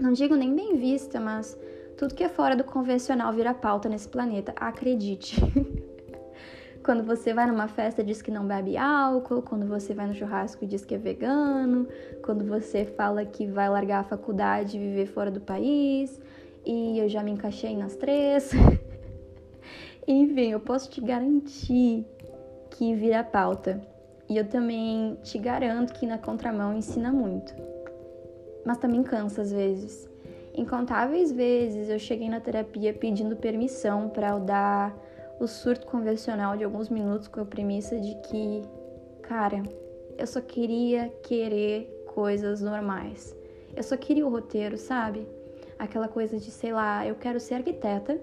Não 0.00 0.12
digo 0.12 0.34
nem 0.36 0.54
bem 0.54 0.76
vista, 0.76 1.20
mas 1.20 1.58
tudo 1.96 2.14
que 2.14 2.22
é 2.22 2.28
fora 2.28 2.54
do 2.54 2.64
convencional 2.64 3.32
vira 3.32 3.52
pauta 3.52 3.88
nesse 3.88 4.08
planeta, 4.08 4.52
acredite. 4.56 5.36
Quando 6.84 7.02
você 7.02 7.34
vai 7.34 7.46
numa 7.46 7.68
festa 7.68 8.02
diz 8.02 8.22
que 8.22 8.30
não 8.30 8.46
bebe 8.46 8.78
álcool, 8.78 9.42
quando 9.42 9.66
você 9.66 9.92
vai 9.92 10.06
no 10.06 10.14
churrasco 10.14 10.64
diz 10.64 10.86
que 10.86 10.94
é 10.94 10.98
vegano, 10.98 11.86
quando 12.24 12.46
você 12.46 12.86
fala 12.86 13.26
que 13.26 13.46
vai 13.46 13.68
largar 13.68 14.00
a 14.00 14.04
faculdade 14.04 14.78
e 14.78 14.80
viver 14.80 15.04
fora 15.04 15.30
do 15.30 15.38
país, 15.38 16.18
e 16.64 16.98
eu 16.98 17.06
já 17.06 17.22
me 17.22 17.32
encaixei 17.32 17.76
nas 17.76 17.94
três. 17.94 18.52
Enfim, 20.08 20.52
eu 20.52 20.60
posso 20.60 20.88
te 20.88 21.02
garantir 21.02 22.06
que 22.78 22.94
vira 22.94 23.24
pauta. 23.24 23.80
E 24.28 24.36
eu 24.36 24.48
também 24.48 25.18
te 25.24 25.36
garanto 25.36 25.92
que 25.94 26.06
na 26.06 26.16
contramão 26.16 26.72
ensina 26.72 27.10
muito. 27.10 27.52
Mas 28.64 28.78
também 28.78 29.02
cansa 29.02 29.42
às 29.42 29.50
vezes. 29.50 30.08
Incontáveis 30.54 31.32
vezes 31.32 31.88
eu 31.88 31.98
cheguei 31.98 32.28
na 32.28 32.38
terapia 32.38 32.94
pedindo 32.94 33.34
permissão 33.34 34.08
para 34.08 34.28
eu 34.28 34.40
dar 34.40 34.96
o 35.40 35.48
surto 35.48 35.86
convencional 35.86 36.56
de 36.56 36.62
alguns 36.62 36.88
minutos 36.88 37.26
com 37.26 37.40
a 37.40 37.44
premissa 37.44 37.98
de 37.98 38.14
que, 38.22 38.62
cara, 39.22 39.62
eu 40.16 40.26
só 40.26 40.40
queria 40.40 41.08
querer 41.24 42.04
coisas 42.14 42.60
normais. 42.60 43.34
Eu 43.74 43.82
só 43.82 43.96
queria 43.96 44.26
o 44.26 44.30
roteiro, 44.30 44.76
sabe? 44.76 45.26
Aquela 45.78 46.06
coisa 46.06 46.38
de, 46.38 46.50
sei 46.50 46.72
lá, 46.72 47.04
eu 47.04 47.16
quero 47.16 47.40
ser 47.40 47.54
arquiteta, 47.54 48.20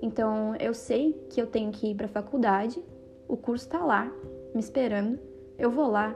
então 0.00 0.54
eu 0.56 0.72
sei 0.72 1.12
que 1.28 1.40
eu 1.40 1.46
tenho 1.46 1.70
que 1.70 1.90
ir 1.90 1.94
para 1.94 2.06
a 2.06 2.10
faculdade, 2.10 2.82
o 3.28 3.36
curso 3.36 3.68
tá 3.68 3.84
lá, 3.84 4.12
me 4.54 4.60
esperando, 4.60 5.18
eu 5.58 5.70
vou 5.70 5.90
lá 5.90 6.14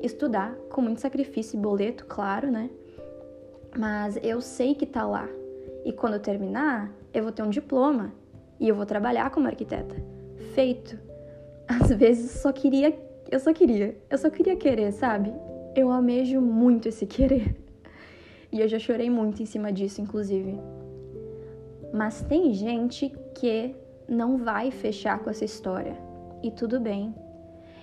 estudar 0.00 0.54
com 0.70 0.80
muito 0.80 1.00
sacrifício 1.00 1.56
e 1.56 1.60
boleto, 1.60 2.04
claro, 2.06 2.50
né? 2.50 2.70
Mas 3.76 4.18
eu 4.22 4.40
sei 4.40 4.74
que 4.74 4.86
tá 4.86 5.06
lá. 5.06 5.28
E 5.84 5.92
quando 5.92 6.14
eu 6.14 6.20
terminar, 6.20 6.92
eu 7.12 7.22
vou 7.22 7.32
ter 7.32 7.42
um 7.42 7.50
diploma 7.50 8.12
e 8.60 8.68
eu 8.68 8.74
vou 8.74 8.86
trabalhar 8.86 9.30
como 9.30 9.46
arquiteta. 9.46 9.94
Feito. 10.54 10.98
Às 11.66 11.90
vezes 11.90 12.30
só 12.40 12.52
queria, 12.52 12.98
eu 13.30 13.38
só 13.38 13.52
queria, 13.52 13.96
eu 14.08 14.18
só 14.18 14.30
queria 14.30 14.56
querer, 14.56 14.92
sabe? 14.92 15.32
Eu 15.76 15.90
amejo 15.90 16.40
muito 16.40 16.88
esse 16.88 17.06
querer. 17.06 17.54
E 18.50 18.60
eu 18.60 18.68
já 18.68 18.78
chorei 18.78 19.10
muito 19.10 19.42
em 19.42 19.46
cima 19.46 19.70
disso, 19.70 20.00
inclusive. 20.00 20.58
Mas 21.92 22.22
tem 22.22 22.52
gente 22.54 23.12
que 23.34 23.74
não 24.08 24.38
vai 24.38 24.70
fechar 24.70 25.18
com 25.18 25.28
essa 25.28 25.44
história. 25.44 26.07
E 26.42 26.50
tudo 26.50 26.80
bem. 26.80 27.14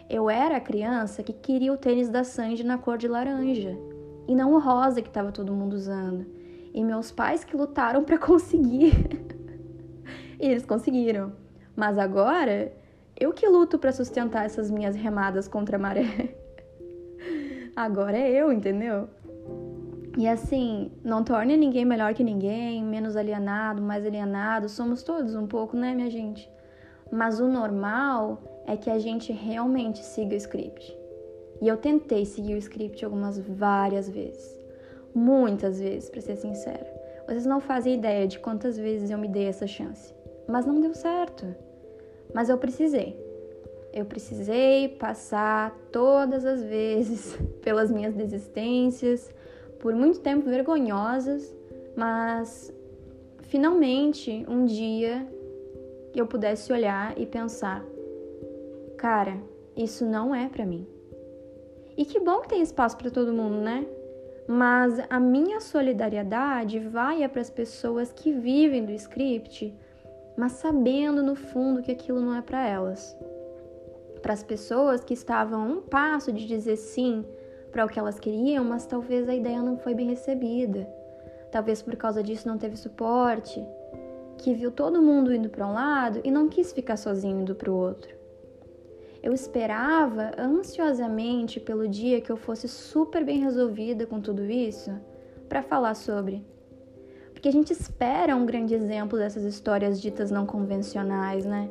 Eu 0.10 0.30
era 0.30 0.58
a 0.58 0.62
criança 0.62 1.24
que 1.24 1.34
queria 1.34 1.74
o 1.74 1.78
tênis 1.78 2.10
da 2.10 2.24
Sandy 2.24 2.64
na 2.64 2.78
cor 2.78 2.98
de 2.98 3.08
laranja 3.08 3.76
e 4.28 4.36
não 4.36 4.54
o 4.54 4.60
rosa 4.60 5.02
que 5.02 5.08
estava 5.08 5.32
todo 5.32 5.54
mundo 5.54 5.74
usando. 5.74 6.26
E 6.74 6.84
meus 6.84 7.12
pais 7.12 7.44
que 7.44 7.56
lutaram 7.56 8.04
para 8.04 8.18
conseguir. 8.20 8.94
E 10.40 10.48
eles 10.48 10.66
conseguiram. 10.66 11.34
Mas 11.76 11.98
agora, 11.98 12.72
eu 13.18 13.34
que 13.34 13.48
luto 13.48 13.80
para 13.80 13.92
sustentar 13.92 14.46
essas 14.46 14.70
minhas 14.70 14.96
remadas 14.96 15.48
contra 15.48 15.78
a 15.78 15.80
maré. 15.80 16.36
agora 17.76 18.18
é 18.18 18.32
eu, 18.32 18.52
entendeu? 18.52 19.10
E 20.18 20.28
assim, 20.28 20.92
não 21.04 21.24
torne 21.24 21.58
ninguém 21.58 21.84
melhor 21.84 22.14
que 22.14 22.24
ninguém, 22.24 22.84
menos 22.84 23.18
alienado, 23.18 23.82
mais 23.82 24.06
alienado. 24.06 24.70
Somos 24.70 25.04
todos 25.04 25.36
um 25.36 25.46
pouco, 25.46 25.76
né, 25.76 25.94
minha 25.94 26.10
gente? 26.10 26.50
Mas 27.16 27.40
o 27.40 27.48
normal 27.48 28.64
é 28.68 28.76
que 28.76 28.90
a 28.90 29.00
gente 29.00 29.32
realmente 29.32 30.00
siga 30.04 30.34
o 30.34 30.38
script. 30.38 30.96
E 31.62 31.68
eu 31.68 31.78
tentei 31.78 32.26
seguir 32.26 32.56
o 32.56 32.58
script 32.58 33.04
algumas 33.06 33.40
várias 33.40 34.10
vezes. 34.10 34.60
Muitas 35.14 35.80
vezes, 35.80 36.10
para 36.10 36.22
ser 36.22 36.36
sincera. 36.36 36.86
Vocês 37.26 37.46
não 37.46 37.60
fazem 37.60 37.96
ideia 37.96 38.28
de 38.28 38.40
quantas 38.40 38.78
vezes 38.78 39.10
eu 39.10 39.18
me 39.18 39.28
dei 39.28 39.46
essa 39.46 39.66
chance 39.66 40.14
mas 40.48 40.66
não 40.66 40.80
deu 40.80 40.94
certo. 40.94 41.56
Mas 42.34 42.50
eu 42.50 42.58
precisei. 42.58 43.16
Eu 43.94 44.06
precisei 44.06 44.90
passar 44.90 45.76
todas 45.92 46.46
as 46.46 46.62
vezes 46.62 47.38
pelas 47.62 47.92
minhas 47.92 48.14
desistências, 48.14 49.34
por 49.80 49.94
muito 49.96 50.20
tempo 50.20 50.50
vergonhosas, 50.50 51.56
mas 51.96 52.74
finalmente 53.44 54.46
um 54.50 54.66
dia 54.66 55.26
eu 56.20 56.28
pudesse 56.28 56.72
olhar 56.72 57.18
e 57.18 57.26
pensar: 57.26 57.84
cara, 58.98 59.38
isso 59.76 60.06
não 60.06 60.34
é 60.34 60.48
para 60.48 60.66
mim. 60.66 60.88
E 61.98 62.06
que 62.06 62.20
bom 62.20 62.42
que 62.42 62.50
tem 62.50 62.62
espaço 62.62 62.98
para 62.98 63.12
todo 63.12 63.34
mundo, 63.34 63.58
né? 63.58 63.86
Mas 64.48 65.00
a 65.10 65.20
minha 65.20 65.60
solidariedade 65.60 66.80
vai 66.80 67.24
é 67.24 67.28
para 67.28 67.42
as 67.42 67.50
pessoas 67.50 68.12
que 68.12 68.32
vivem 68.32 68.86
do 68.86 68.92
script, 68.92 69.74
mas 70.38 70.54
sabendo 70.54 71.24
no 71.24 71.36
fundo 71.36 71.82
que 71.82 71.92
aquilo 71.92 72.20
não 72.20 72.36
é 72.36 72.42
para 72.42 72.68
elas. 72.68 73.18
Para 74.22 74.34
as 74.34 74.44
pessoas 74.44 75.04
que 75.04 75.14
estavam 75.14 75.62
a 75.62 75.66
um 75.66 75.82
passo 75.82 76.32
de 76.32 76.46
dizer 76.46 76.78
sim 76.78 77.26
para 77.72 77.86
o 77.86 77.90
que 77.90 78.00
elas 78.00 78.20
queriam, 78.20 78.64
mas 78.64 78.86
talvez 78.86 79.28
a 79.28 79.36
ideia 79.36 79.62
não 79.62 79.78
foi 79.78 79.94
bem 79.94 80.08
recebida. 80.08 80.88
Talvez 81.52 81.82
por 81.82 81.96
causa 81.96 82.22
disso 82.22 82.48
não 82.48 82.58
teve 82.58 82.76
suporte, 82.78 83.66
que 84.38 84.54
viu 84.54 84.72
todo 84.72 85.02
mundo 85.02 85.34
indo 85.34 85.50
para 85.50 85.68
um 85.68 85.74
lado 85.74 86.22
e 86.24 86.32
não 86.32 86.48
quis 86.48 86.72
ficar 86.72 86.98
sozinho 86.98 87.42
indo 87.42 87.56
para 87.56 87.72
o 87.72 87.76
outro. 87.76 88.16
Eu 89.22 89.34
esperava 89.34 90.32
ansiosamente 90.38 91.60
pelo 91.60 91.88
dia 91.88 92.22
que 92.22 92.32
eu 92.32 92.38
fosse 92.38 92.68
super 92.68 93.26
bem 93.26 93.40
resolvida 93.40 94.06
com 94.06 94.22
tudo 94.22 94.44
isso 94.46 94.92
para 95.50 95.64
falar 95.64 95.96
sobre. 95.96 96.46
Porque 97.34 97.50
a 97.50 97.52
gente 97.52 97.74
espera 97.74 98.36
um 98.36 98.46
grande 98.46 98.76
exemplo 98.76 99.18
dessas 99.18 99.44
histórias 99.44 100.00
ditas 100.00 100.30
não 100.30 100.46
convencionais, 100.46 101.44
né? 101.44 101.70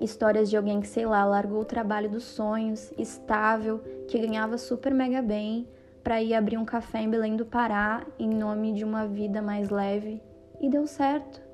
Histórias 0.00 0.50
de 0.50 0.56
alguém 0.56 0.80
que, 0.80 0.88
sei 0.88 1.06
lá, 1.06 1.24
largou 1.24 1.62
o 1.62 1.64
trabalho 1.64 2.10
dos 2.10 2.24
sonhos, 2.24 2.92
estável, 2.98 3.80
que 4.06 4.18
ganhava 4.18 4.58
super 4.58 4.92
mega 4.92 5.22
bem, 5.22 5.66
para 6.04 6.22
ir 6.22 6.34
abrir 6.34 6.58
um 6.58 6.64
café 6.64 7.00
em 7.00 7.08
Belém 7.08 7.36
do 7.36 7.46
Pará 7.46 8.06
em 8.18 8.28
nome 8.28 8.72
de 8.72 8.84
uma 8.84 9.06
vida 9.06 9.40
mais 9.40 9.70
leve. 9.70 10.22
E 10.60 10.68
deu 10.68 10.86
certo. 10.86 11.45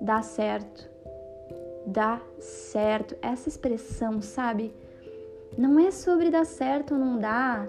Dá 0.00 0.22
certo 0.22 0.96
dá 1.86 2.20
certo. 2.38 3.16
Essa 3.22 3.48
expressão, 3.48 4.20
sabe? 4.20 4.74
Não 5.56 5.78
é 5.78 5.90
sobre 5.90 6.30
dar 6.30 6.44
certo 6.44 6.94
ou 6.94 7.00
não 7.00 7.18
dar. 7.18 7.68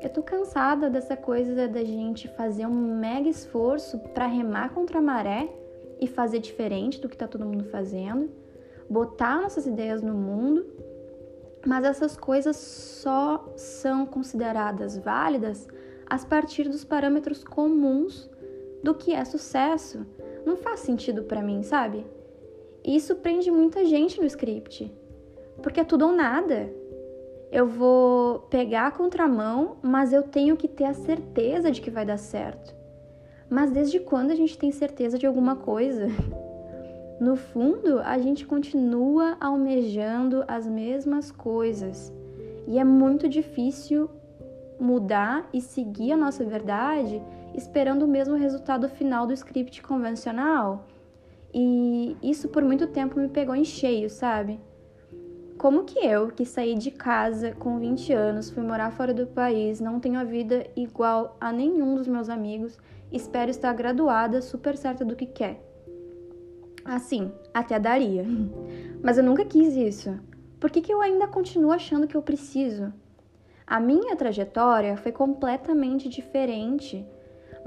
Eu 0.00 0.08
tô 0.08 0.22
cansada 0.22 0.88
dessa 0.88 1.16
coisa 1.16 1.68
da 1.68 1.84
gente 1.84 2.28
fazer 2.28 2.66
um 2.66 2.98
mega 2.98 3.28
esforço 3.28 3.98
para 4.14 4.26
remar 4.26 4.72
contra 4.72 4.98
a 4.98 5.02
maré 5.02 5.48
e 6.00 6.06
fazer 6.06 6.38
diferente 6.38 7.00
do 7.00 7.08
que 7.08 7.16
tá 7.16 7.26
todo 7.26 7.44
mundo 7.44 7.64
fazendo, 7.64 8.30
botar 8.88 9.40
nossas 9.40 9.66
ideias 9.66 10.00
no 10.00 10.14
mundo, 10.14 10.64
mas 11.66 11.84
essas 11.84 12.16
coisas 12.16 12.56
só 12.56 13.52
são 13.56 14.06
consideradas 14.06 14.96
válidas 14.96 15.66
a 16.06 16.16
partir 16.18 16.68
dos 16.68 16.84
parâmetros 16.84 17.42
comuns 17.42 18.30
do 18.82 18.94
que 18.94 19.12
é 19.12 19.24
sucesso. 19.24 20.06
Não 20.44 20.56
faz 20.56 20.80
sentido 20.80 21.22
para 21.22 21.42
mim, 21.42 21.62
sabe? 21.62 22.04
E 22.84 22.96
isso 22.96 23.16
prende 23.16 23.50
muita 23.50 23.84
gente 23.84 24.20
no 24.20 24.26
script, 24.26 24.90
porque 25.62 25.80
é 25.80 25.84
tudo 25.84 26.06
ou 26.06 26.12
nada. 26.12 26.72
Eu 27.50 27.66
vou 27.66 28.40
pegar 28.50 28.86
a 28.86 28.90
contramão, 28.90 29.76
mas 29.82 30.12
eu 30.12 30.22
tenho 30.22 30.56
que 30.56 30.68
ter 30.68 30.84
a 30.84 30.94
certeza 30.94 31.70
de 31.70 31.80
que 31.80 31.90
vai 31.90 32.04
dar 32.04 32.18
certo. 32.18 32.74
Mas 33.48 33.70
desde 33.70 33.98
quando 33.98 34.30
a 34.30 34.34
gente 34.34 34.58
tem 34.58 34.70
certeza 34.70 35.18
de 35.18 35.26
alguma 35.26 35.56
coisa? 35.56 36.06
No 37.20 37.34
fundo, 37.34 37.98
a 37.98 38.16
gente 38.16 38.46
continua 38.46 39.36
almejando 39.40 40.44
as 40.46 40.68
mesmas 40.68 41.32
coisas. 41.32 42.12
E 42.64 42.78
é 42.78 42.84
muito 42.84 43.28
difícil 43.28 44.08
mudar 44.78 45.48
e 45.52 45.60
seguir 45.60 46.12
a 46.12 46.16
nossa 46.16 46.44
verdade 46.44 47.20
esperando 47.54 48.02
o 48.02 48.08
mesmo 48.08 48.36
resultado 48.36 48.88
final 48.88 49.26
do 49.26 49.32
script 49.32 49.82
convencional. 49.82 50.86
E 51.52 52.16
isso 52.22 52.48
por 52.48 52.62
muito 52.62 52.86
tempo 52.86 53.18
me 53.18 53.28
pegou 53.28 53.54
em 53.54 53.64
cheio, 53.64 54.10
sabe? 54.10 54.60
Como 55.58 55.84
que 55.84 55.98
eu, 55.98 56.28
que 56.28 56.44
saí 56.44 56.74
de 56.76 56.90
casa 56.90 57.52
com 57.52 57.80
20 57.80 58.12
anos, 58.12 58.48
fui 58.48 58.62
morar 58.62 58.92
fora 58.92 59.12
do 59.12 59.26
país, 59.26 59.80
não 59.80 59.98
tenho 59.98 60.20
a 60.20 60.24
vida 60.24 60.66
igual 60.76 61.36
a 61.40 61.50
nenhum 61.50 61.96
dos 61.96 62.06
meus 62.06 62.28
amigos, 62.28 62.78
espero 63.10 63.50
estar 63.50 63.72
graduada, 63.72 64.40
super 64.40 64.76
certa 64.76 65.04
do 65.04 65.16
que 65.16 65.26
quer? 65.26 65.60
Assim, 66.84 67.32
até 67.52 67.78
daria. 67.78 68.24
Mas 69.02 69.18
eu 69.18 69.24
nunca 69.24 69.44
quis 69.44 69.74
isso. 69.74 70.16
Por 70.60 70.70
que, 70.70 70.80
que 70.80 70.92
eu 70.92 71.00
ainda 71.00 71.26
continuo 71.26 71.72
achando 71.72 72.06
que 72.06 72.16
eu 72.16 72.22
preciso? 72.22 72.92
A 73.66 73.80
minha 73.80 74.16
trajetória 74.16 74.96
foi 74.96 75.12
completamente 75.12 76.08
diferente 76.08 77.04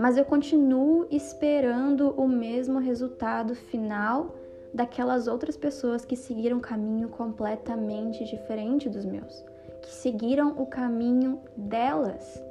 mas 0.02 0.18
eu 0.18 0.26
continuo 0.26 1.06
esperando 1.12 2.10
o 2.18 2.28
mesmo 2.28 2.80
resultado 2.80 3.54
final 3.54 4.34
daquelas 4.74 5.28
outras 5.28 5.56
pessoas 5.56 6.04
que 6.04 6.16
seguiram 6.16 6.58
um 6.58 6.60
caminho 6.60 7.08
completamente 7.08 8.26
diferente 8.26 8.90
dos 8.90 9.06
meus, 9.06 9.46
que 9.84 9.94
seguiram 9.94 10.60
o 10.60 10.66
caminho 10.66 11.40
delas. 11.56 12.42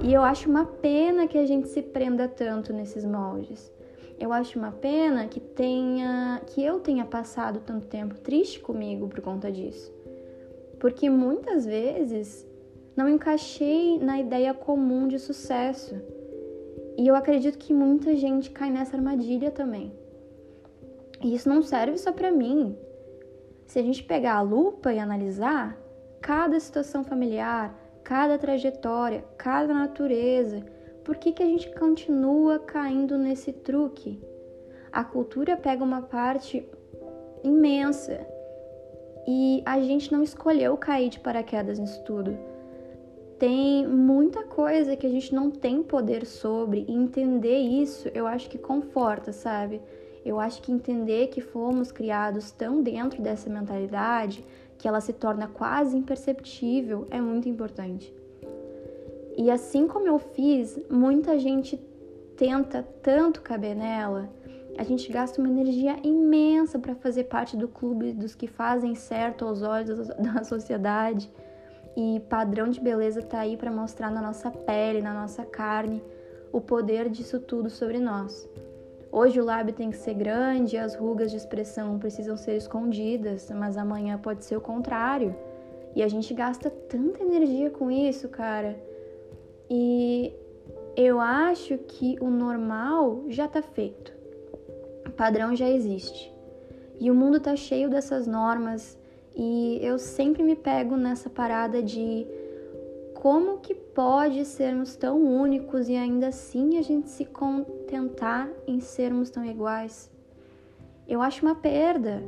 E 0.00 0.10
eu 0.10 0.22
acho 0.22 0.48
uma 0.48 0.64
pena 0.64 1.28
que 1.28 1.36
a 1.36 1.44
gente 1.44 1.68
se 1.68 1.82
prenda 1.82 2.26
tanto 2.28 2.72
nesses 2.72 3.04
moldes. 3.04 3.70
Eu 4.18 4.32
acho 4.32 4.58
uma 4.58 4.72
pena 4.72 5.26
que 5.26 5.38
tenha 5.38 6.40
que 6.46 6.64
eu 6.64 6.80
tenha 6.80 7.04
passado 7.04 7.60
tanto 7.60 7.88
tempo 7.88 8.18
triste 8.20 8.58
comigo 8.58 9.06
por 9.06 9.20
conta 9.20 9.52
disso. 9.52 9.92
Porque 10.80 11.10
muitas 11.10 11.66
vezes 11.66 12.46
não 12.96 13.06
encaixei 13.06 13.98
na 13.98 14.18
ideia 14.18 14.54
comum 14.54 15.06
de 15.06 15.18
sucesso 15.18 16.15
e 16.96 17.06
eu 17.06 17.14
acredito 17.14 17.58
que 17.58 17.74
muita 17.74 18.16
gente 18.16 18.50
cai 18.50 18.70
nessa 18.70 18.96
armadilha 18.96 19.50
também. 19.50 19.92
E 21.22 21.34
isso 21.34 21.48
não 21.48 21.62
serve 21.62 21.98
só 21.98 22.12
para 22.12 22.30
mim. 22.30 22.76
Se 23.66 23.78
a 23.78 23.82
gente 23.82 24.02
pegar 24.02 24.34
a 24.34 24.42
lupa 24.42 24.92
e 24.92 24.98
analisar 24.98 25.78
cada 26.20 26.58
situação 26.58 27.04
familiar, 27.04 27.74
cada 28.02 28.38
trajetória, 28.38 29.24
cada 29.36 29.74
natureza, 29.74 30.64
por 31.04 31.16
que, 31.16 31.32
que 31.32 31.42
a 31.42 31.46
gente 31.46 31.72
continua 31.74 32.58
caindo 32.58 33.18
nesse 33.18 33.52
truque? 33.52 34.20
A 34.90 35.04
cultura 35.04 35.56
pega 35.56 35.84
uma 35.84 36.02
parte 36.02 36.66
imensa 37.44 38.26
e 39.26 39.62
a 39.66 39.80
gente 39.80 40.10
não 40.12 40.22
escolheu 40.22 40.76
cair 40.76 41.10
de 41.10 41.20
paraquedas 41.20 41.78
nisso 41.78 42.02
tudo 42.04 42.55
tem 43.38 43.86
muita 43.86 44.44
coisa 44.44 44.96
que 44.96 45.06
a 45.06 45.10
gente 45.10 45.34
não 45.34 45.50
tem 45.50 45.82
poder 45.82 46.24
sobre 46.24 46.84
e 46.88 46.92
entender 46.92 47.58
isso 47.58 48.08
eu 48.14 48.26
acho 48.26 48.48
que 48.48 48.58
conforta, 48.58 49.32
sabe? 49.32 49.80
Eu 50.24 50.40
acho 50.40 50.62
que 50.62 50.72
entender 50.72 51.28
que 51.28 51.40
fomos 51.40 51.92
criados 51.92 52.50
tão 52.50 52.82
dentro 52.82 53.22
dessa 53.22 53.48
mentalidade 53.50 54.44
que 54.78 54.88
ela 54.88 55.00
se 55.00 55.12
torna 55.12 55.46
quase 55.46 55.96
imperceptível 55.96 57.06
é 57.10 57.20
muito 57.20 57.48
importante. 57.48 58.12
E 59.36 59.50
assim 59.50 59.86
como 59.86 60.06
eu 60.08 60.18
fiz, 60.18 60.78
muita 60.90 61.38
gente 61.38 61.76
tenta 62.36 62.82
tanto 63.02 63.42
caber 63.42 63.76
nela, 63.76 64.30
a 64.78 64.82
gente 64.82 65.10
gasta 65.10 65.40
uma 65.40 65.48
energia 65.48 65.96
imensa 66.02 66.78
para 66.78 66.94
fazer 66.94 67.24
parte 67.24 67.56
do 67.56 67.68
clube 67.68 68.12
dos 68.12 68.34
que 68.34 68.46
fazem 68.46 68.94
certo 68.94 69.44
aos 69.44 69.62
olhos 69.62 70.08
da 70.08 70.42
sociedade 70.44 71.30
e 71.96 72.20
padrão 72.28 72.68
de 72.68 72.78
beleza 72.78 73.22
tá 73.22 73.40
aí 73.40 73.56
para 73.56 73.70
mostrar 73.70 74.10
na 74.10 74.20
nossa 74.20 74.50
pele, 74.50 75.00
na 75.00 75.14
nossa 75.14 75.44
carne, 75.44 76.04
o 76.52 76.60
poder 76.60 77.08
disso 77.08 77.40
tudo 77.40 77.70
sobre 77.70 77.98
nós. 77.98 78.48
Hoje 79.10 79.40
o 79.40 79.44
lábio 79.44 79.72
tem 79.72 79.90
que 79.90 79.96
ser 79.96 80.12
grande, 80.12 80.76
as 80.76 80.94
rugas 80.94 81.30
de 81.30 81.38
expressão 81.38 81.98
precisam 81.98 82.36
ser 82.36 82.56
escondidas, 82.56 83.50
mas 83.50 83.78
amanhã 83.78 84.18
pode 84.18 84.44
ser 84.44 84.56
o 84.56 84.60
contrário. 84.60 85.34
E 85.94 86.02
a 86.02 86.08
gente 86.08 86.34
gasta 86.34 86.68
tanta 86.68 87.22
energia 87.22 87.70
com 87.70 87.90
isso, 87.90 88.28
cara. 88.28 88.78
E 89.70 90.34
eu 90.94 91.18
acho 91.18 91.78
que 91.78 92.18
o 92.20 92.28
normal 92.28 93.24
já 93.28 93.48
tá 93.48 93.62
feito. 93.62 94.12
O 95.06 95.10
padrão 95.10 95.56
já 95.56 95.70
existe. 95.70 96.30
E 97.00 97.10
o 97.10 97.14
mundo 97.14 97.40
tá 97.40 97.56
cheio 97.56 97.88
dessas 97.88 98.26
normas 98.26 98.98
e 99.36 99.78
eu 99.82 99.98
sempre 99.98 100.42
me 100.42 100.56
pego 100.56 100.96
nessa 100.96 101.28
parada 101.28 101.82
de 101.82 102.26
como 103.14 103.58
que 103.58 103.74
pode 103.74 104.46
sermos 104.46 104.96
tão 104.96 105.22
únicos 105.22 105.90
e 105.90 105.94
ainda 105.94 106.28
assim 106.28 106.78
a 106.78 106.82
gente 106.82 107.10
se 107.10 107.26
contentar 107.26 108.48
em 108.66 108.80
sermos 108.80 109.28
tão 109.28 109.44
iguais. 109.44 110.10
Eu 111.06 111.20
acho 111.20 111.44
uma 111.44 111.54
perda. 111.54 112.22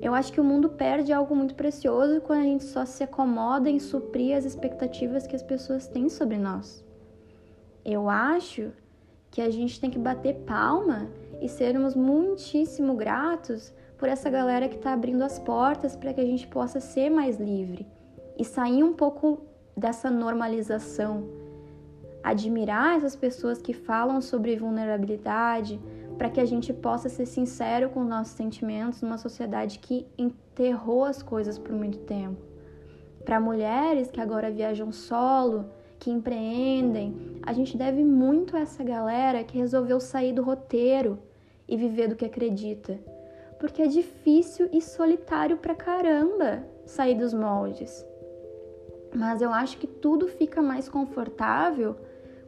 Eu 0.00 0.14
acho 0.14 0.32
que 0.32 0.40
o 0.40 0.44
mundo 0.44 0.70
perde 0.70 1.12
algo 1.12 1.36
muito 1.36 1.54
precioso 1.54 2.22
quando 2.22 2.40
a 2.40 2.44
gente 2.44 2.64
só 2.64 2.86
se 2.86 3.04
acomoda 3.04 3.68
em 3.68 3.78
suprir 3.78 4.34
as 4.34 4.46
expectativas 4.46 5.26
que 5.26 5.36
as 5.36 5.42
pessoas 5.42 5.86
têm 5.88 6.08
sobre 6.08 6.38
nós. 6.38 6.82
Eu 7.84 8.08
acho 8.08 8.72
que 9.30 9.42
a 9.42 9.50
gente 9.50 9.78
tem 9.78 9.90
que 9.90 9.98
bater 9.98 10.36
palma 10.46 11.10
e 11.40 11.48
sermos 11.48 11.94
muitíssimo 11.94 12.94
gratos 12.94 13.74
por 14.00 14.08
essa 14.08 14.30
galera 14.30 14.66
que 14.66 14.76
está 14.76 14.94
abrindo 14.94 15.22
as 15.22 15.38
portas 15.38 15.94
para 15.94 16.14
que 16.14 16.22
a 16.22 16.24
gente 16.24 16.46
possa 16.48 16.80
ser 16.80 17.10
mais 17.10 17.38
livre 17.38 17.86
e 18.38 18.44
sair 18.46 18.82
um 18.82 18.94
pouco 18.94 19.42
dessa 19.76 20.10
normalização. 20.10 21.28
Admirar 22.22 22.96
essas 22.96 23.14
pessoas 23.14 23.60
que 23.60 23.74
falam 23.74 24.22
sobre 24.22 24.56
vulnerabilidade 24.56 25.78
para 26.16 26.30
que 26.30 26.40
a 26.40 26.46
gente 26.46 26.72
possa 26.72 27.10
ser 27.10 27.26
sincero 27.26 27.90
com 27.90 28.00
os 28.00 28.08
nossos 28.08 28.32
sentimentos 28.32 29.02
numa 29.02 29.18
sociedade 29.18 29.78
que 29.78 30.06
enterrou 30.16 31.04
as 31.04 31.22
coisas 31.22 31.58
por 31.58 31.72
muito 31.72 31.98
tempo. 31.98 32.40
para 33.22 33.38
mulheres 33.38 34.10
que 34.10 34.20
agora 34.20 34.50
viajam 34.50 34.90
solo, 34.90 35.66
que 35.98 36.10
empreendem, 36.10 37.38
a 37.42 37.52
gente 37.52 37.76
deve 37.76 38.02
muito 38.02 38.56
a 38.56 38.60
essa 38.60 38.82
galera 38.82 39.44
que 39.44 39.58
resolveu 39.58 40.00
sair 40.00 40.32
do 40.32 40.42
roteiro 40.42 41.18
e 41.68 41.76
viver 41.76 42.08
do 42.08 42.16
que 42.16 42.24
acredita. 42.24 42.98
Porque 43.60 43.82
é 43.82 43.86
difícil 43.86 44.68
e 44.72 44.82
solitário 44.82 45.58
pra 45.58 45.74
caramba 45.74 46.64
sair 46.84 47.14
dos 47.14 47.32
moldes. 47.32 48.04
Mas 49.14 49.40
eu 49.42 49.52
acho 49.52 49.78
que 49.78 49.86
tudo 49.86 50.26
fica 50.26 50.60
mais 50.62 50.88
confortável 50.88 51.94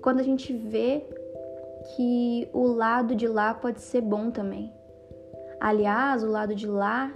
quando 0.00 0.20
a 0.20 0.22
gente 0.24 0.52
vê 0.52 1.04
que 1.94 2.48
o 2.52 2.66
lado 2.66 3.14
de 3.14 3.28
lá 3.28 3.52
pode 3.52 3.80
ser 3.80 4.00
bom 4.00 4.30
também. 4.30 4.72
Aliás, 5.60 6.24
o 6.24 6.28
lado 6.28 6.54
de 6.54 6.66
lá 6.66 7.12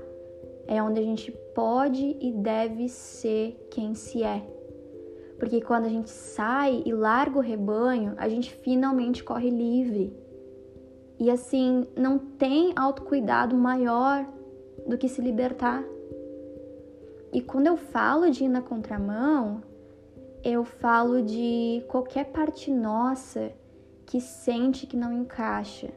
é 0.67 0.83
onde 0.83 1.01
a 1.01 1.03
gente 1.03 1.33
pode 1.55 2.17
e 2.21 2.33
deve 2.33 2.89
ser 2.89 3.67
quem 3.71 3.95
se 3.95 4.23
é. 4.23 4.43
Porque 5.39 5.61
quando 5.61 5.87
a 5.87 5.89
gente 5.89 6.11
sai 6.11 6.83
e 6.85 6.93
larga 6.93 7.39
o 7.39 7.43
rebanho, 7.43 8.15
a 8.17 8.29
gente 8.29 8.53
finalmente 8.53 9.23
corre 9.23 9.51
livre. 9.51 10.17
E 11.19 11.31
assim, 11.31 11.87
não 11.97 12.19
tem 12.19 12.73
autocuidado 12.77 13.57
maior 13.57 14.27
do 14.87 14.99
que 14.99 15.09
se 15.09 15.21
libertar. 15.21 15.83
E 17.33 17.41
quando 17.41 17.67
eu 17.67 17.77
falo 17.77 18.31
de 18.31 18.45
ir 18.45 18.49
na 18.49 18.63
contramão, 18.63 19.63
eu 20.45 20.65
falo 20.65 21.23
de 21.23 21.85
qualquer 21.89 22.27
parte 22.27 22.71
nossa 22.71 23.53
que 24.05 24.21
sente 24.21 24.87
que 24.87 24.97
não 24.97 25.13
encaixa. 25.13 25.89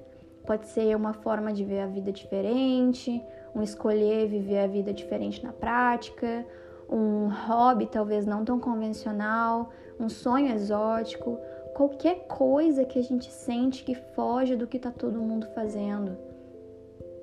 Pode 0.45 0.67
ser 0.67 0.95
uma 0.95 1.13
forma 1.13 1.53
de 1.53 1.63
ver 1.63 1.81
a 1.81 1.87
vida 1.87 2.11
diferente, 2.11 3.21
um 3.53 3.61
escolher 3.61 4.27
viver 4.27 4.59
a 4.59 4.67
vida 4.67 4.91
diferente 4.91 5.43
na 5.43 5.51
prática, 5.51 6.45
um 6.89 7.29
hobby 7.29 7.85
talvez 7.85 8.25
não 8.25 8.43
tão 8.43 8.59
convencional, 8.59 9.69
um 9.99 10.09
sonho 10.09 10.51
exótico, 10.51 11.37
qualquer 11.79 12.27
coisa 12.27 12.83
que 12.83 12.99
a 12.99 13.01
gente 13.01 13.31
sente 13.31 13.85
que 13.85 13.95
foge 13.95 14.53
do 14.53 14.67
que 14.67 14.75
está 14.75 14.91
todo 14.91 15.21
mundo 15.21 15.47
fazendo, 15.55 16.17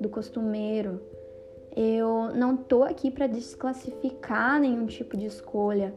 do 0.00 0.08
costumeiro. 0.08 0.98
Eu 1.76 2.34
não 2.34 2.56
tô 2.56 2.82
aqui 2.82 3.10
para 3.10 3.26
desclassificar 3.26 4.58
nenhum 4.58 4.86
tipo 4.86 5.14
de 5.14 5.26
escolha. 5.26 5.94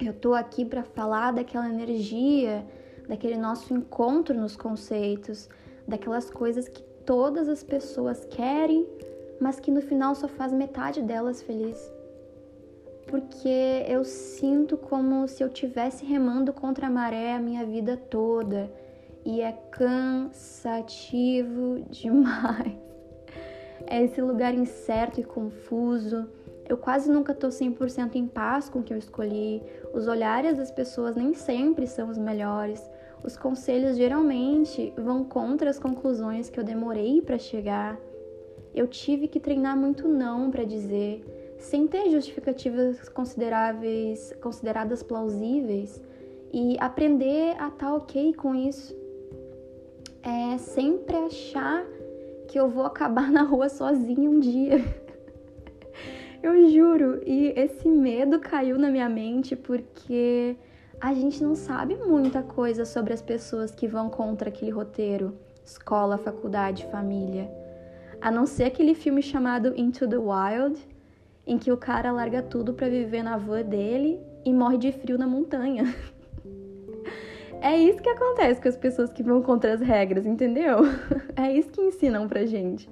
Eu 0.00 0.14
tô 0.14 0.32
aqui 0.32 0.64
para 0.64 0.82
falar 0.82 1.30
daquela 1.32 1.68
energia, 1.68 2.64
daquele 3.06 3.36
nosso 3.36 3.74
encontro 3.74 4.34
nos 4.34 4.56
conceitos, 4.56 5.46
daquelas 5.86 6.30
coisas 6.30 6.68
que 6.68 6.82
todas 7.04 7.50
as 7.50 7.62
pessoas 7.62 8.24
querem, 8.30 8.88
mas 9.38 9.60
que 9.60 9.70
no 9.70 9.82
final 9.82 10.14
só 10.14 10.26
faz 10.26 10.54
metade 10.54 11.02
delas 11.02 11.42
feliz. 11.42 11.97
Porque 13.08 13.84
eu 13.88 14.04
sinto 14.04 14.76
como 14.76 15.26
se 15.26 15.42
eu 15.42 15.48
tivesse 15.48 16.04
remando 16.04 16.52
contra 16.52 16.86
a 16.86 16.90
maré 16.90 17.34
a 17.34 17.40
minha 17.40 17.64
vida 17.64 17.96
toda 17.96 18.70
e 19.24 19.40
é 19.40 19.52
cansativo 19.70 21.80
demais. 21.90 22.76
É 23.86 24.02
esse 24.02 24.20
lugar 24.20 24.52
incerto 24.54 25.20
e 25.20 25.24
confuso. 25.24 26.28
Eu 26.68 26.76
quase 26.76 27.10
nunca 27.10 27.32
tô 27.32 27.48
100% 27.48 28.16
em 28.16 28.26
paz 28.26 28.68
com 28.68 28.80
o 28.80 28.82
que 28.82 28.92
eu 28.92 28.98
escolhi. 28.98 29.62
Os 29.94 30.06
olhares 30.06 30.58
das 30.58 30.70
pessoas 30.70 31.16
nem 31.16 31.32
sempre 31.32 31.86
são 31.86 32.10
os 32.10 32.18
melhores. 32.18 32.82
Os 33.24 33.36
conselhos 33.36 33.96
geralmente 33.96 34.92
vão 34.96 35.24
contra 35.24 35.70
as 35.70 35.78
conclusões 35.78 36.50
que 36.50 36.60
eu 36.60 36.64
demorei 36.64 37.22
para 37.22 37.38
chegar. 37.38 37.98
Eu 38.74 38.86
tive 38.86 39.26
que 39.26 39.40
treinar 39.40 39.76
muito 39.76 40.06
não 40.06 40.50
para 40.50 40.64
dizer, 40.64 41.24
sem 41.58 41.86
ter 41.86 42.10
justificativas 42.10 43.08
consideráveis, 43.08 44.32
consideradas 44.40 45.02
plausíveis, 45.02 46.02
e 46.52 46.76
aprender 46.80 47.50
a 47.58 47.68
estar 47.68 47.70
tá 47.70 47.94
ok 47.94 48.34
com 48.34 48.54
isso. 48.54 48.96
É 50.22 50.56
sempre 50.58 51.16
achar 51.16 51.84
que 52.48 52.58
eu 52.58 52.68
vou 52.68 52.84
acabar 52.84 53.30
na 53.32 53.42
rua 53.42 53.68
sozinha 53.68 54.28
um 54.28 54.40
dia. 54.40 54.82
eu 56.42 56.68
juro, 56.70 57.20
e 57.26 57.52
esse 57.56 57.88
medo 57.88 58.40
caiu 58.40 58.78
na 58.78 58.90
minha 58.90 59.08
mente 59.08 59.54
porque 59.54 60.56
a 61.00 61.12
gente 61.14 61.42
não 61.42 61.54
sabe 61.54 61.96
muita 61.96 62.42
coisa 62.42 62.84
sobre 62.84 63.12
as 63.12 63.22
pessoas 63.22 63.70
que 63.70 63.86
vão 63.86 64.08
contra 64.08 64.48
aquele 64.48 64.70
roteiro 64.70 65.36
escola, 65.68 66.16
faculdade, 66.16 66.86
família. 66.86 67.50
A 68.20 68.30
não 68.30 68.46
ser 68.46 68.64
aquele 68.64 68.94
filme 68.94 69.22
chamado 69.22 69.74
Into 69.76 70.08
the 70.08 70.16
Wild, 70.16 70.80
em 71.48 71.58
que 71.58 71.72
o 71.72 71.76
cara 71.78 72.12
larga 72.12 72.42
tudo 72.42 72.74
para 72.74 72.90
viver 72.90 73.22
na 73.22 73.38
van 73.38 73.62
dele 73.62 74.20
e 74.44 74.52
morre 74.52 74.76
de 74.76 74.92
frio 74.92 75.18
na 75.18 75.26
montanha. 75.26 75.84
É 77.60 77.76
isso 77.76 78.00
que 78.00 78.08
acontece 78.08 78.60
com 78.60 78.68
as 78.68 78.76
pessoas 78.76 79.12
que 79.12 79.20
vão 79.20 79.42
contra 79.42 79.74
as 79.74 79.80
regras, 79.80 80.24
entendeu? 80.24 80.78
É 81.34 81.52
isso 81.52 81.68
que 81.70 81.80
ensinam 81.80 82.28
pra 82.28 82.46
gente. 82.46 82.88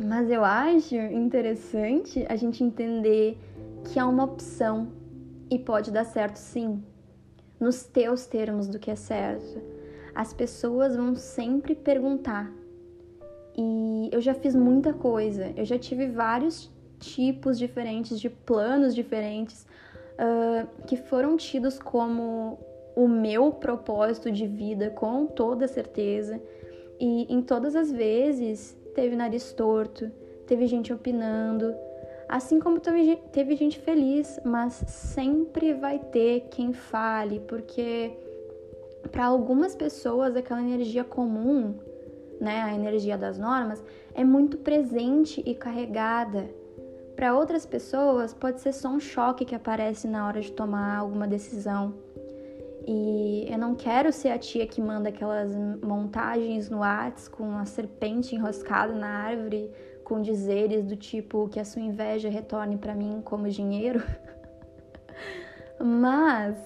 Mas 0.00 0.30
eu 0.30 0.44
acho 0.44 0.94
interessante 0.94 2.24
a 2.28 2.36
gente 2.36 2.62
entender 2.62 3.36
que 3.84 3.98
é 3.98 4.04
uma 4.04 4.22
opção 4.22 4.92
e 5.50 5.58
pode 5.58 5.90
dar 5.90 6.04
certo 6.04 6.36
sim, 6.36 6.80
nos 7.58 7.82
teus 7.82 8.26
termos 8.26 8.68
do 8.68 8.78
que 8.78 8.92
é 8.92 8.94
certo. 8.94 9.60
As 10.14 10.32
pessoas 10.32 10.94
vão 10.94 11.16
sempre 11.16 11.74
perguntar. 11.74 12.48
E 13.58 14.08
eu 14.12 14.20
já 14.20 14.34
fiz 14.34 14.54
muita 14.54 14.92
coisa, 14.92 15.52
eu 15.56 15.64
já 15.64 15.76
tive 15.76 16.06
vários 16.06 16.70
tipos 17.00 17.58
diferentes 17.58 18.20
de 18.20 18.30
planos 18.30 18.94
diferentes 18.94 19.66
uh, 20.14 20.84
que 20.86 20.96
foram 20.96 21.36
tidos 21.36 21.80
como 21.80 22.58
o 22.94 23.08
meu 23.08 23.50
propósito 23.50 24.30
de 24.30 24.46
vida, 24.46 24.90
com 24.90 25.26
toda 25.26 25.66
certeza. 25.66 26.40
E 27.00 27.32
em 27.32 27.42
todas 27.42 27.74
as 27.74 27.90
vezes 27.90 28.76
teve 28.94 29.16
nariz 29.16 29.52
torto, 29.52 30.10
teve 30.46 30.66
gente 30.66 30.92
opinando, 30.92 31.74
Assim 32.30 32.60
como 32.60 32.78
teve 32.78 33.56
gente 33.56 33.76
feliz, 33.80 34.38
mas 34.44 34.84
sempre 34.86 35.74
vai 35.74 35.98
ter 35.98 36.46
quem 36.48 36.72
fale, 36.72 37.40
porque 37.40 38.16
para 39.10 39.24
algumas 39.24 39.74
pessoas 39.74 40.36
aquela 40.36 40.62
energia 40.62 41.02
comum, 41.02 41.74
né, 42.40 42.62
a 42.62 42.72
energia 42.72 43.18
das 43.18 43.36
normas, 43.36 43.82
é 44.14 44.22
muito 44.22 44.58
presente 44.58 45.42
e 45.44 45.56
carregada. 45.56 46.48
Para 47.20 47.34
outras 47.34 47.66
pessoas, 47.66 48.32
pode 48.32 48.62
ser 48.62 48.72
só 48.72 48.88
um 48.88 48.98
choque 48.98 49.44
que 49.44 49.54
aparece 49.54 50.08
na 50.08 50.26
hora 50.26 50.40
de 50.40 50.50
tomar 50.50 50.96
alguma 50.96 51.28
decisão. 51.28 51.92
E 52.88 53.46
eu 53.46 53.58
não 53.58 53.74
quero 53.74 54.10
ser 54.10 54.30
a 54.30 54.38
tia 54.38 54.66
que 54.66 54.80
manda 54.80 55.10
aquelas 55.10 55.54
montagens 55.82 56.70
no 56.70 56.78
Whats 56.78 57.28
com 57.28 57.58
a 57.58 57.66
serpente 57.66 58.34
enroscada 58.34 58.94
na 58.94 59.06
árvore 59.06 59.70
com 60.02 60.22
dizeres 60.22 60.82
do 60.82 60.96
tipo 60.96 61.46
que 61.50 61.60
a 61.60 61.64
sua 61.66 61.82
inveja 61.82 62.30
retorne 62.30 62.78
para 62.78 62.94
mim 62.94 63.20
como 63.22 63.50
dinheiro. 63.50 64.02
Mas 65.78 66.56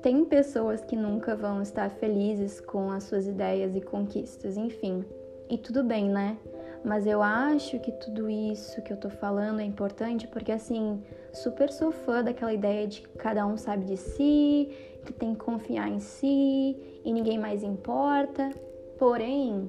tem 0.00 0.24
pessoas 0.24 0.82
que 0.82 0.96
nunca 0.96 1.36
vão 1.36 1.60
estar 1.60 1.90
felizes 1.90 2.58
com 2.58 2.90
as 2.90 3.04
suas 3.04 3.26
ideias 3.26 3.76
e 3.76 3.82
conquistas, 3.82 4.56
enfim. 4.56 5.04
E 5.50 5.58
tudo 5.58 5.84
bem, 5.84 6.08
né? 6.08 6.38
Mas 6.84 7.06
eu 7.06 7.22
acho 7.22 7.78
que 7.78 7.92
tudo 7.92 8.30
isso 8.30 8.80
que 8.82 8.92
eu 8.92 8.96
tô 8.96 9.10
falando 9.10 9.60
é 9.60 9.64
importante 9.64 10.26
porque, 10.26 10.50
assim, 10.50 11.02
super 11.32 11.70
sou 11.70 11.92
fã 11.92 12.24
daquela 12.24 12.52
ideia 12.52 12.86
de 12.86 13.02
que 13.02 13.08
cada 13.18 13.46
um 13.46 13.56
sabe 13.56 13.84
de 13.84 13.96
si, 13.96 14.70
que 15.04 15.12
tem 15.12 15.34
que 15.34 15.40
confiar 15.40 15.88
em 15.88 15.98
si 15.98 16.76
e 17.04 17.12
ninguém 17.12 17.38
mais 17.38 17.62
importa. 17.62 18.50
Porém, 18.98 19.68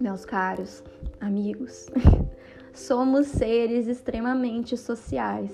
meus 0.00 0.24
caros 0.24 0.84
amigos, 1.20 1.86
somos 2.74 3.28
seres 3.28 3.86
extremamente 3.86 4.76
sociais. 4.76 5.52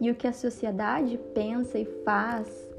E 0.00 0.10
o 0.10 0.14
que 0.14 0.26
a 0.26 0.32
sociedade 0.32 1.18
pensa 1.34 1.78
e 1.78 1.84
faz 2.04 2.72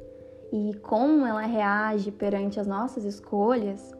e 0.52 0.74
como 0.82 1.26
ela 1.26 1.42
reage 1.42 2.12
perante 2.12 2.60
as 2.60 2.68
nossas 2.68 3.04
escolhas 3.04 3.94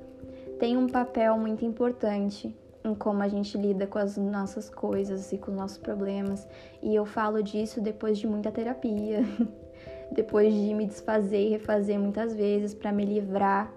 tem 0.60 0.78
um 0.78 0.88
papel 0.88 1.38
muito 1.38 1.66
importante 1.66 2.56
em 2.86 2.94
como 2.94 3.24
a 3.24 3.28
gente 3.28 3.58
lida 3.58 3.88
com 3.88 3.98
as 3.98 4.16
nossas 4.16 4.70
coisas 4.70 5.32
e 5.32 5.38
com 5.38 5.52
os 5.52 5.58
nossos 5.58 5.78
problemas. 5.78 6.48
E 6.82 6.94
eu 6.94 7.06
falo 7.06 7.42
disso 7.42 7.82
depois 7.82 8.18
de 8.18 8.28
muita 8.28 8.52
terapia, 8.52 9.24
depois 10.12 10.54
de 10.54 10.74
me 10.74 10.86
desfazer 10.86 11.48
e 11.48 11.50
refazer 11.50 12.00
muitas 12.00 12.36
vezes 12.36 12.74
para 12.74 12.92
me 12.92 13.04
livrar 13.04 13.74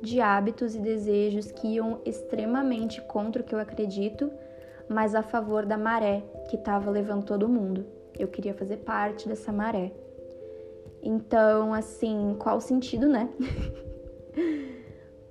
de 0.00 0.20
hábitos 0.20 0.74
e 0.74 0.78
desejos 0.78 1.50
que 1.50 1.74
iam 1.74 2.00
extremamente 2.04 3.00
contra 3.02 3.42
o 3.42 3.44
que 3.44 3.54
eu 3.54 3.58
acredito, 3.58 4.30
mas 4.88 5.14
a 5.14 5.22
favor 5.22 5.64
da 5.66 5.78
maré 5.78 6.22
que 6.48 6.56
estava 6.56 6.90
levando 6.90 7.24
todo 7.24 7.48
mundo. 7.48 7.84
Eu 8.18 8.28
queria 8.28 8.54
fazer 8.54 8.78
parte 8.78 9.28
dessa 9.28 9.52
maré. 9.52 9.92
Então, 11.02 11.74
assim, 11.74 12.36
qual 12.38 12.58
o 12.58 12.60
sentido, 12.60 13.08
né? 13.08 13.28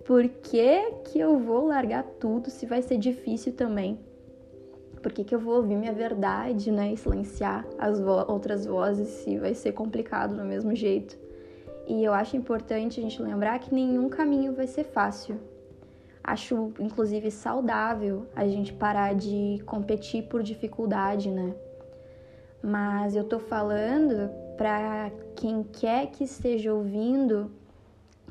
Por 0.05 0.27
que, 0.27 0.91
que 1.05 1.19
eu 1.19 1.37
vou 1.37 1.67
largar 1.67 2.03
tudo 2.03 2.49
se 2.49 2.65
vai 2.65 2.81
ser 2.81 2.97
difícil 2.97 3.53
também? 3.53 3.99
Por 5.01 5.11
que, 5.11 5.23
que 5.23 5.33
eu 5.33 5.39
vou 5.39 5.55
ouvir 5.55 5.75
minha 5.75 5.93
verdade, 5.93 6.71
né? 6.71 6.93
E 6.93 6.97
silenciar 6.97 7.65
as 7.77 7.99
vo 7.99 8.25
outras 8.31 8.65
vozes 8.65 9.07
se 9.07 9.37
vai 9.37 9.53
ser 9.53 9.71
complicado 9.71 10.35
do 10.35 10.43
mesmo 10.43 10.75
jeito. 10.75 11.17
E 11.87 12.03
eu 12.03 12.13
acho 12.13 12.37
importante 12.37 12.99
a 12.99 13.03
gente 13.03 13.21
lembrar 13.21 13.59
que 13.59 13.73
nenhum 13.73 14.09
caminho 14.09 14.53
vai 14.53 14.67
ser 14.67 14.83
fácil. 14.83 15.39
Acho, 16.23 16.71
inclusive, 16.79 17.31
saudável 17.31 18.27
a 18.35 18.47
gente 18.47 18.71
parar 18.71 19.15
de 19.15 19.61
competir 19.65 20.23
por 20.23 20.43
dificuldade, 20.43 21.31
né? 21.31 21.55
Mas 22.61 23.15
eu 23.15 23.23
tô 23.23 23.39
falando 23.39 24.29
para 24.55 25.11
quem 25.35 25.63
quer 25.63 26.11
que 26.11 26.23
esteja 26.23 26.71
ouvindo, 26.71 27.49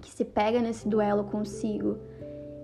que 0.01 0.11
se 0.11 0.25
pega 0.25 0.61
nesse 0.61 0.89
duelo 0.89 1.25
consigo, 1.25 1.99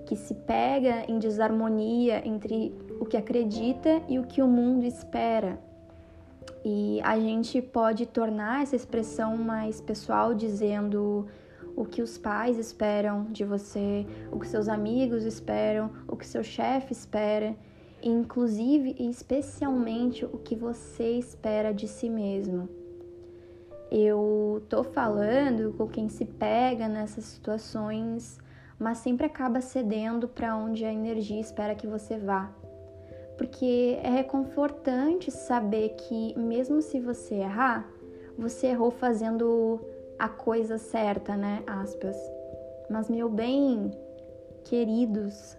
que 0.06 0.16
se 0.16 0.34
pega 0.34 1.04
em 1.08 1.18
desarmonia 1.18 2.26
entre 2.26 2.74
o 3.00 3.04
que 3.04 3.16
acredita 3.16 4.02
e 4.08 4.18
o 4.18 4.24
que 4.24 4.40
o 4.42 4.46
mundo 4.46 4.84
espera. 4.84 5.58
E 6.64 7.00
a 7.02 7.18
gente 7.18 7.60
pode 7.60 8.06
tornar 8.06 8.62
essa 8.62 8.74
expressão 8.74 9.36
mais 9.36 9.80
pessoal 9.80 10.34
dizendo 10.34 11.26
o 11.76 11.84
que 11.84 12.00
os 12.00 12.16
pais 12.16 12.58
esperam 12.58 13.24
de 13.30 13.44
você, 13.44 14.06
o 14.32 14.40
que 14.40 14.48
seus 14.48 14.68
amigos 14.68 15.24
esperam, 15.24 15.90
o 16.08 16.16
que 16.16 16.26
seu 16.26 16.42
chefe 16.42 16.92
espera, 16.92 17.54
inclusive 18.02 18.96
e 18.98 19.08
especialmente 19.10 20.24
o 20.24 20.38
que 20.38 20.56
você 20.56 21.18
espera 21.18 21.72
de 21.72 21.86
si 21.86 22.08
mesmo. 22.08 22.85
Eu 23.90 24.62
tô 24.68 24.82
falando 24.82 25.72
com 25.74 25.86
quem 25.86 26.08
se 26.08 26.24
pega 26.24 26.88
nessas 26.88 27.24
situações, 27.24 28.38
mas 28.78 28.98
sempre 28.98 29.26
acaba 29.26 29.60
cedendo 29.60 30.28
para 30.28 30.56
onde 30.56 30.84
a 30.84 30.92
energia 30.92 31.40
espera 31.40 31.74
que 31.74 31.86
você 31.86 32.18
vá. 32.18 32.50
Porque 33.38 33.98
é 34.02 34.08
reconfortante 34.08 35.30
saber 35.30 35.90
que 35.90 36.38
mesmo 36.38 36.82
se 36.82 36.98
você 36.98 37.36
errar, 37.36 37.88
você 38.36 38.68
errou 38.68 38.90
fazendo 38.90 39.80
a 40.18 40.28
coisa 40.28 40.78
certa, 40.78 41.36
né? 41.36 41.62
Aspas. 41.66 42.16
Mas 42.88 43.08
meu 43.08 43.28
bem, 43.28 43.90
queridos, 44.64 45.56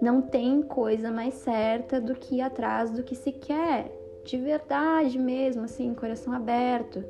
não 0.00 0.20
tem 0.22 0.62
coisa 0.62 1.10
mais 1.10 1.34
certa 1.34 2.00
do 2.00 2.14
que 2.14 2.36
ir 2.36 2.40
atrás 2.40 2.90
do 2.90 3.02
que 3.02 3.14
se 3.14 3.30
quer, 3.30 3.90
de 4.24 4.36
verdade 4.36 5.18
mesmo, 5.18 5.64
assim, 5.64 5.94
coração 5.94 6.32
aberto. 6.32 7.04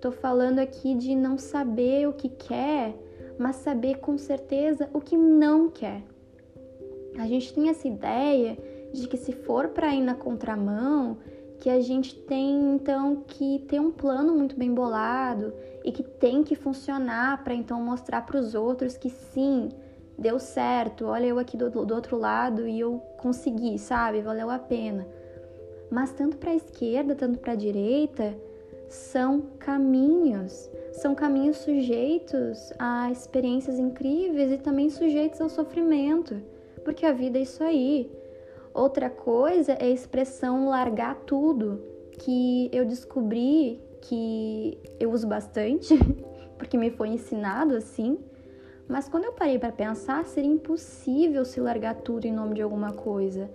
Tô 0.00 0.12
falando 0.12 0.60
aqui 0.60 0.94
de 0.94 1.14
não 1.16 1.36
saber 1.36 2.08
o 2.08 2.12
que 2.12 2.28
quer, 2.28 2.94
mas 3.38 3.56
saber 3.56 3.98
com 3.98 4.16
certeza 4.16 4.88
o 4.92 5.00
que 5.00 5.16
não 5.16 5.68
quer. 5.68 6.02
A 7.18 7.26
gente 7.26 7.52
tem 7.52 7.68
essa 7.68 7.88
ideia 7.88 8.56
de 8.92 9.08
que 9.08 9.16
se 9.16 9.32
for 9.32 9.68
para 9.68 9.94
ir 9.94 10.00
na 10.00 10.14
contramão, 10.14 11.18
que 11.58 11.68
a 11.68 11.80
gente 11.80 12.14
tem 12.14 12.74
então 12.74 13.24
que 13.26 13.58
ter 13.68 13.80
um 13.80 13.90
plano 13.90 14.34
muito 14.34 14.56
bem 14.56 14.72
bolado 14.72 15.52
e 15.84 15.90
que 15.90 16.04
tem 16.04 16.44
que 16.44 16.54
funcionar 16.54 17.42
para 17.42 17.54
então 17.54 17.82
mostrar 17.82 18.24
para 18.24 18.38
os 18.38 18.54
outros 18.54 18.96
que 18.96 19.10
sim, 19.10 19.68
deu 20.16 20.38
certo, 20.38 21.06
olha 21.06 21.26
eu 21.26 21.38
aqui 21.38 21.56
do, 21.56 21.70
do 21.70 21.94
outro 21.94 22.16
lado 22.16 22.68
e 22.68 22.78
eu 22.78 22.98
consegui, 23.18 23.78
sabe? 23.78 24.22
Valeu 24.22 24.48
a 24.48 24.58
pena. 24.58 25.06
Mas 25.90 26.12
tanto 26.12 26.36
para 26.36 26.50
a 26.50 26.54
esquerda, 26.54 27.14
tanto 27.14 27.38
para 27.38 27.52
a 27.52 27.56
direita, 27.56 28.36
são 28.88 29.42
caminhos, 29.58 30.70
são 30.92 31.14
caminhos 31.14 31.58
sujeitos 31.58 32.72
a 32.78 33.10
experiências 33.10 33.78
incríveis 33.78 34.50
e 34.52 34.58
também 34.58 34.88
sujeitos 34.90 35.40
ao 35.40 35.48
sofrimento, 35.48 36.40
porque 36.84 37.04
a 37.04 37.12
vida 37.12 37.38
é 37.38 37.42
isso 37.42 37.62
aí. 37.62 38.10
Outra 38.72 39.10
coisa 39.10 39.72
é 39.72 39.84
a 39.84 39.90
expressão 39.90 40.68
largar 40.68 41.16
tudo, 41.26 41.82
que 42.12 42.68
eu 42.72 42.84
descobri 42.84 43.80
que 44.00 44.78
eu 44.98 45.10
uso 45.10 45.26
bastante, 45.26 45.94
porque 46.56 46.78
me 46.78 46.90
foi 46.90 47.08
ensinado 47.08 47.74
assim. 47.74 48.18
Mas 48.88 49.08
quando 49.08 49.24
eu 49.24 49.32
parei 49.32 49.58
para 49.58 49.70
pensar, 49.70 50.24
seria 50.24 50.50
impossível 50.50 51.44
se 51.44 51.60
largar 51.60 51.96
tudo 51.96 52.24
em 52.24 52.32
nome 52.32 52.54
de 52.54 52.62
alguma 52.62 52.92
coisa 52.92 53.50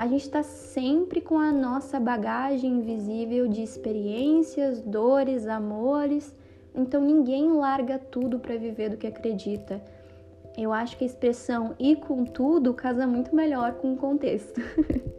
a 0.00 0.06
gente 0.06 0.22
está 0.22 0.42
sempre 0.42 1.20
com 1.20 1.38
a 1.38 1.52
nossa 1.52 2.00
bagagem 2.00 2.78
invisível 2.78 3.46
de 3.46 3.62
experiências, 3.62 4.80
dores, 4.80 5.46
amores. 5.46 6.34
Então 6.74 7.02
ninguém 7.02 7.52
larga 7.52 7.98
tudo 7.98 8.38
para 8.38 8.56
viver 8.56 8.88
do 8.88 8.96
que 8.96 9.06
acredita. 9.06 9.78
Eu 10.56 10.72
acho 10.72 10.96
que 10.96 11.04
a 11.04 11.06
expressão 11.06 11.74
e 11.78 11.96
com 11.96 12.24
tudo 12.24 12.72
casa 12.72 13.06
muito 13.06 13.36
melhor 13.36 13.74
com 13.74 13.92
o 13.92 13.96
contexto. 13.98 14.58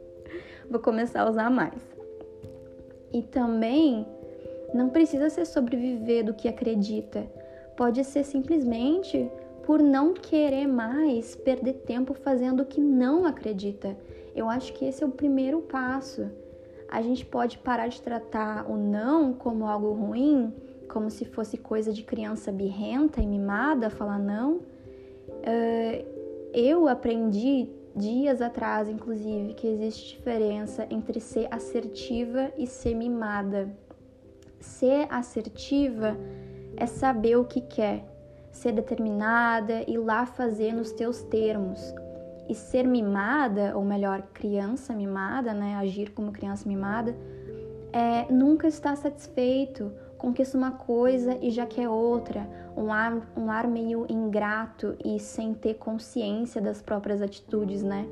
Vou 0.67 0.80
começar 0.80 1.22
a 1.22 1.30
usar 1.30 1.52
mais. 1.52 1.80
E 3.13 3.22
também 3.22 4.04
não 4.74 4.89
precisa 4.89 5.30
ser 5.30 5.46
sobreviver 5.46 6.26
do 6.26 6.34
que 6.34 6.48
acredita. 6.48 7.28
Pode 7.78 8.04
ser 8.04 8.24
simplesmente 8.24 9.30
por 9.63 9.80
não 9.80 10.15
querer 10.15 10.65
mais 10.65 11.36
perder 11.36 11.74
tempo 11.86 12.15
fazendo 12.15 12.62
o 12.62 12.65
que 12.65 12.82
não 12.82 13.28
acredita. 13.28 13.96
Eu 14.36 14.50
acho 14.50 14.74
que 14.74 14.86
esse 14.86 15.04
é 15.04 15.06
o 15.06 15.12
primeiro 15.12 15.62
passo. 15.62 16.30
A 16.88 17.02
gente 17.02 17.26
pode 17.26 17.58
parar 17.58 17.88
de 17.88 18.02
tratar 18.02 18.70
o 18.70 18.76
não 18.76 19.34
como 19.34 19.65
algo 19.65 19.94
ruim, 19.94 20.54
como 20.89 21.10
se 21.10 21.26
fosse 21.26 21.58
coisa 21.58 21.94
de 21.94 22.04
criança 22.04 22.52
birrenta 22.52 23.22
e 23.22 23.28
mimada, 23.28 23.89
falar 23.89 24.20
não. 24.20 24.58
Uh, 24.58 26.06
eu 26.54 26.88
aprendi 26.88 27.70
dias 27.96 28.41
atrás, 28.41 28.89
inclusive, 28.89 29.54
que 29.54 29.67
existe 29.67 30.17
diferença 30.17 30.86
entre 30.89 31.20
ser 31.20 31.48
assertiva 31.50 32.52
e 32.58 32.67
ser 32.67 32.94
mimada. 32.94 33.70
Ser 34.60 35.08
assertiva 35.10 36.17
é 36.76 36.86
saber 36.86 37.38
o 37.38 37.46
que 37.46 37.62
quer, 37.62 38.06
ser 38.52 38.74
determinada 38.74 39.84
e 39.88 39.98
lá 39.98 40.26
fazer 40.26 40.74
nos 40.74 40.91
teus 40.91 41.24
termos. 41.24 41.94
E 42.49 42.56
ser 42.56 42.86
mimada, 42.86 43.77
ou 43.77 43.84
melhor, 43.84 44.21
criança 44.34 44.93
mimada, 44.93 45.54
né, 45.54 45.75
agir 45.75 46.12
como 46.12 46.32
criança 46.32 46.67
mimada, 46.67 47.15
é 47.93 48.32
nunca 48.32 48.67
estar 48.67 48.95
satisfeito, 48.95 49.91
conquista 50.17 50.58
uma 50.58 50.71
coisa 50.71 51.38
e 51.41 51.49
já 51.49 51.65
quer 51.65 51.89
outra, 51.89 52.47
um 52.75 52.91
ar, 52.91 53.21
um 53.36 53.49
ar 53.49 53.67
meio 53.67 54.06
ingrato 54.10 54.95
e 55.04 55.19
sem 55.19 55.54
ter 55.54 55.75
consciência 55.75 56.62
das 56.62 56.82
próprias 56.82 57.21
atitudes, 57.21 57.84
né? 57.84 58.08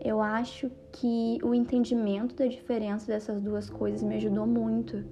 Eu 0.00 0.20
acho 0.20 0.70
que 0.92 1.38
o 1.42 1.52
entendimento 1.52 2.34
da 2.36 2.46
diferença 2.46 3.06
dessas 3.06 3.40
duas 3.40 3.68
coisas 3.68 4.02
me 4.02 4.14
ajudou 4.16 4.46
muito, 4.46 5.04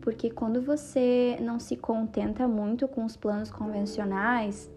porque 0.00 0.30
quando 0.30 0.62
você 0.62 1.36
não 1.40 1.60
se 1.60 1.76
contenta 1.76 2.48
muito 2.48 2.88
com 2.88 3.04
os 3.04 3.16
planos 3.16 3.50
convencionais, 3.50 4.70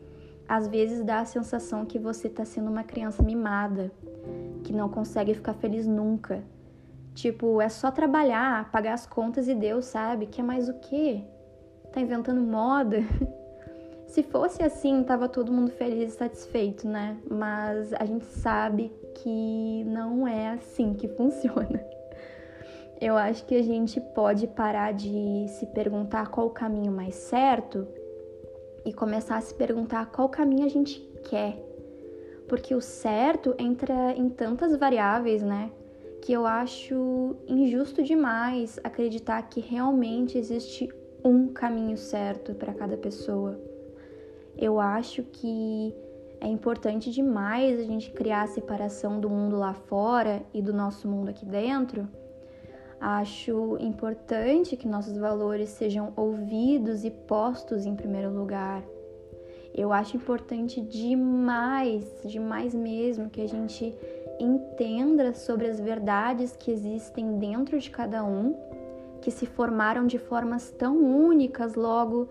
às 0.48 0.68
vezes 0.68 1.04
dá 1.04 1.20
a 1.20 1.26
sensação 1.26 1.86
que 1.86 1.98
você 1.98 2.28
está 2.28 2.44
sendo 2.46 2.70
uma 2.70 2.84
criança 2.84 3.24
mimada, 3.24 3.92
que 4.64 4.74
não 4.74 4.90
consegue 4.90 5.34
ficar 5.34 5.54
feliz 5.54 5.88
nunca. 5.88 6.44
Tipo, 7.14 7.62
é 7.62 7.70
só 7.70 7.92
trabalhar, 7.92 8.72
pagar 8.72 8.94
as 8.94 9.06
contas 9.06 9.48
e 9.48 9.54
Deus 9.54 9.86
sabe, 9.86 10.26
que 10.26 10.42
é 10.42 10.44
mais 10.44 10.68
o 10.68 10.74
quê? 10.80 11.24
Tá 11.92 12.02
inventando 12.02 12.42
moda? 12.42 12.98
Se 14.08 14.22
fosse 14.22 14.62
assim, 14.62 15.04
tava 15.04 15.28
todo 15.28 15.52
mundo 15.52 15.72
feliz 15.72 16.14
e 16.14 16.18
satisfeito, 16.18 16.88
né? 16.88 17.18
Mas 17.30 17.94
a 17.94 18.06
gente 18.06 18.26
sabe 18.26 18.92
que 19.16 19.84
não 19.86 20.28
é 20.28 20.50
assim 20.50 20.94
que 20.94 21.08
funciona. 21.18 21.84
Eu 23.02 23.18
acho 23.18 23.46
que 23.46 23.56
a 23.56 23.64
gente 23.64 24.00
pode 24.00 24.48
parar 24.48 24.94
de 24.94 25.46
se 25.50 25.66
perguntar 25.68 26.30
qual 26.30 26.48
o 26.48 26.52
caminho 26.52 26.92
mais 26.92 27.16
certo 27.16 27.88
e 28.86 28.94
começar 28.94 29.38
a 29.38 29.42
se 29.42 29.54
perguntar 29.54 30.08
qual 30.08 30.30
caminho 30.30 30.66
a 30.66 30.70
gente 30.70 31.00
quer. 31.30 31.58
Porque 32.48 32.76
o 32.76 32.82
certo 32.82 33.56
entra 33.58 34.14
em 34.14 34.30
tantas 34.30 34.76
variáveis, 34.76 35.42
né? 35.42 35.72
Que 36.22 36.34
eu 36.34 36.46
acho 36.46 37.36
injusto 37.48 38.04
demais 38.04 38.80
acreditar 38.84 39.42
que 39.44 39.60
realmente 39.60 40.38
existe 40.38 40.90
um 41.24 41.48
caminho 41.48 41.98
certo 41.98 42.54
para 42.54 42.74
cada 42.74 42.98
pessoa. 42.98 43.60
Eu 44.58 44.80
acho 44.80 45.24
que 45.24 45.94
é 46.40 46.48
importante 46.48 47.10
demais 47.12 47.80
a 47.80 47.84
gente 47.84 48.12
criar 48.12 48.44
a 48.44 48.48
separação 48.48 49.20
do 49.20 49.30
mundo 49.30 49.58
lá 49.58 49.74
fora 49.74 50.44
e 50.54 50.62
do 50.62 50.74
nosso 50.74 51.08
mundo 51.08 51.30
aqui 51.30 51.46
dentro 51.46 52.08
Acho 53.06 53.76
importante 53.82 54.78
que 54.78 54.88
nossos 54.88 55.18
valores 55.18 55.68
sejam 55.68 56.14
ouvidos 56.16 57.04
e 57.04 57.12
postos 57.12 57.86
em 57.86 57.98
primeiro 57.98 58.32
lugar. 58.32 58.82
Eu 59.76 59.92
acho 59.92 60.16
importante 60.16 60.80
demais, 60.80 62.06
demais 62.24 62.74
mesmo, 62.74 63.30
que 63.30 63.42
a 63.42 63.46
gente 63.46 63.94
entenda 64.40 65.34
sobre 65.34 65.68
as 65.68 65.82
verdades 65.82 66.56
que 66.56 66.72
existem 66.72 67.38
dentro 67.40 67.78
de 67.78 67.92
cada 67.92 68.24
um, 68.24 68.56
que 69.22 69.32
se 69.32 69.46
formaram 69.46 70.08
de 70.08 70.18
formas 70.18 70.72
tão 70.72 70.96
únicas, 70.96 71.76
logo 71.76 72.30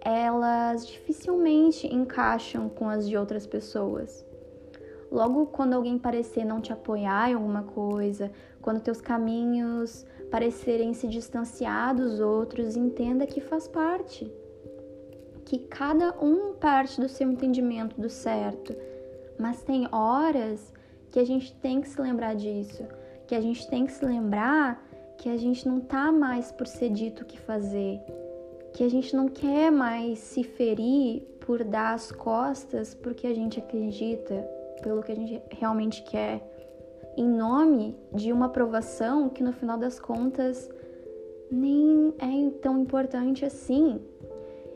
elas 0.00 0.86
dificilmente 0.86 1.92
encaixam 1.92 2.68
com 2.68 2.88
as 2.88 3.08
de 3.08 3.16
outras 3.16 3.48
pessoas. 3.48 4.24
Logo 5.14 5.46
quando 5.46 5.74
alguém 5.74 5.96
parecer 5.96 6.44
não 6.44 6.60
te 6.60 6.72
apoiar 6.72 7.30
em 7.30 7.34
alguma 7.34 7.62
coisa, 7.62 8.32
quando 8.60 8.80
teus 8.80 9.00
caminhos 9.00 10.04
parecerem 10.28 10.92
se 10.92 11.06
distanciar 11.06 11.94
dos 11.94 12.18
outros, 12.18 12.76
entenda 12.76 13.24
que 13.24 13.40
faz 13.40 13.68
parte. 13.68 14.28
Que 15.44 15.60
cada 15.60 16.12
um 16.20 16.54
parte 16.54 17.00
do 17.00 17.08
seu 17.08 17.30
entendimento 17.30 18.00
do 18.00 18.10
certo. 18.10 18.74
Mas 19.38 19.62
tem 19.62 19.86
horas 19.92 20.72
que 21.12 21.20
a 21.20 21.24
gente 21.24 21.54
tem 21.60 21.80
que 21.80 21.88
se 21.88 22.00
lembrar 22.00 22.34
disso, 22.34 22.82
que 23.28 23.36
a 23.36 23.40
gente 23.40 23.70
tem 23.70 23.86
que 23.86 23.92
se 23.92 24.04
lembrar 24.04 24.84
que 25.16 25.28
a 25.28 25.36
gente 25.36 25.68
não 25.68 25.78
tá 25.78 26.10
mais 26.10 26.50
por 26.50 26.66
ser 26.66 26.90
dito 26.90 27.22
o 27.22 27.24
que 27.24 27.38
fazer, 27.38 28.00
que 28.72 28.82
a 28.82 28.90
gente 28.90 29.14
não 29.14 29.28
quer 29.28 29.70
mais 29.70 30.18
se 30.18 30.42
ferir 30.42 31.22
por 31.38 31.62
dar 31.62 31.94
as 31.94 32.10
costas 32.10 32.94
porque 32.94 33.28
a 33.28 33.34
gente 33.34 33.60
acredita, 33.60 34.44
pelo 34.82 35.02
que 35.02 35.12
a 35.12 35.14
gente 35.14 35.42
realmente 35.50 36.02
quer, 36.02 36.42
em 37.16 37.28
nome 37.28 37.96
de 38.12 38.32
uma 38.32 38.46
aprovação 38.46 39.28
que 39.28 39.42
no 39.42 39.52
final 39.52 39.78
das 39.78 40.00
contas 40.00 40.68
nem 41.50 42.12
é 42.18 42.50
tão 42.60 42.78
importante 42.78 43.44
assim. 43.44 44.00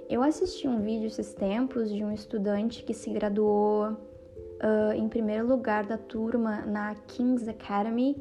Eu 0.08 0.22
assisti 0.22 0.66
um 0.66 0.80
vídeo 0.80 1.06
esses 1.06 1.34
tempos 1.34 1.92
de 1.92 2.02
um 2.04 2.12
estudante 2.12 2.82
que 2.82 2.94
se 2.94 3.10
graduou 3.10 3.90
uh, 3.90 4.92
em 4.94 5.08
primeiro 5.08 5.46
lugar 5.46 5.84
da 5.84 5.98
turma 5.98 6.62
na 6.62 6.94
King's 6.94 7.48
Academy, 7.48 8.16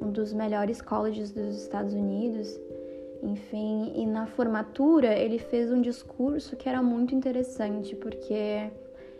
um 0.00 0.10
dos 0.10 0.32
melhores 0.32 0.80
colleges 0.80 1.32
dos 1.32 1.56
Estados 1.56 1.94
Unidos. 1.94 2.60
Enfim, 3.22 3.92
e 3.96 4.06
na 4.06 4.26
formatura 4.26 5.14
ele 5.14 5.38
fez 5.38 5.72
um 5.72 5.80
discurso 5.80 6.54
que 6.54 6.68
era 6.68 6.82
muito 6.82 7.14
interessante, 7.14 7.96
porque 7.96 8.70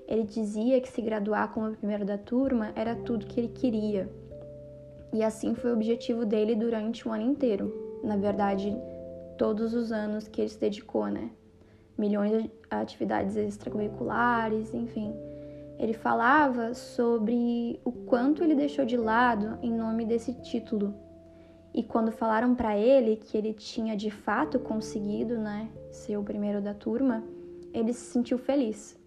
ele 0.07 0.23
dizia 0.23 0.81
que 0.81 0.89
se 0.89 1.03
graduar 1.03 1.53
como 1.53 1.77
primeiro 1.77 2.05
da 2.05 2.17
turma 2.17 2.73
era 2.77 2.95
tudo 2.95 3.27
que 3.27 3.41
ele 3.41 3.49
queria. 3.49 4.09
E 5.13 5.23
assim 5.23 5.55
foi 5.55 5.71
o 5.71 5.75
objetivo 5.75 6.25
dele 6.25 6.55
durante 6.55 7.09
o 7.09 7.13
ano 7.13 7.25
inteiro. 7.25 8.01
Na 8.05 8.17
verdade, 8.17 8.77
todos 9.37 9.75
os 9.75 9.91
anos 9.91 10.29
que 10.29 10.41
ele 10.41 10.49
se 10.49 10.61
dedicou, 10.61 11.07
né? 11.07 11.31
Milhões 11.99 12.43
de 12.43 12.51
atividades 12.71 13.37
extracurriculares, 13.37 14.75
enfim. 14.75 15.15
Ele 15.79 15.93
falava 15.93 16.73
sobre 16.75 17.81
o 17.85 17.93
quanto 17.93 18.45
ele 18.45 18.55
deixou 18.55 18.85
de 18.85 18.97
lado 18.97 19.59
em 19.63 19.73
nome 19.73 20.05
desse 20.05 20.33
título. 20.35 20.95
E 21.75 21.83
quando 21.83 22.11
falaram 22.13 22.55
para 22.55 22.77
ele 22.79 23.17
que 23.17 23.37
ele 23.37 23.53
tinha 23.53 23.97
de 23.97 24.11
fato 24.11 24.59
conseguido, 24.59 25.37
né, 25.37 25.69
ser 25.91 26.17
o 26.17 26.23
primeiro 26.23 26.63
da 26.63 26.73
turma, 26.73 27.23
ele 27.73 27.93
se 27.93 28.13
sentiu 28.13 28.39
feliz. 28.39 28.99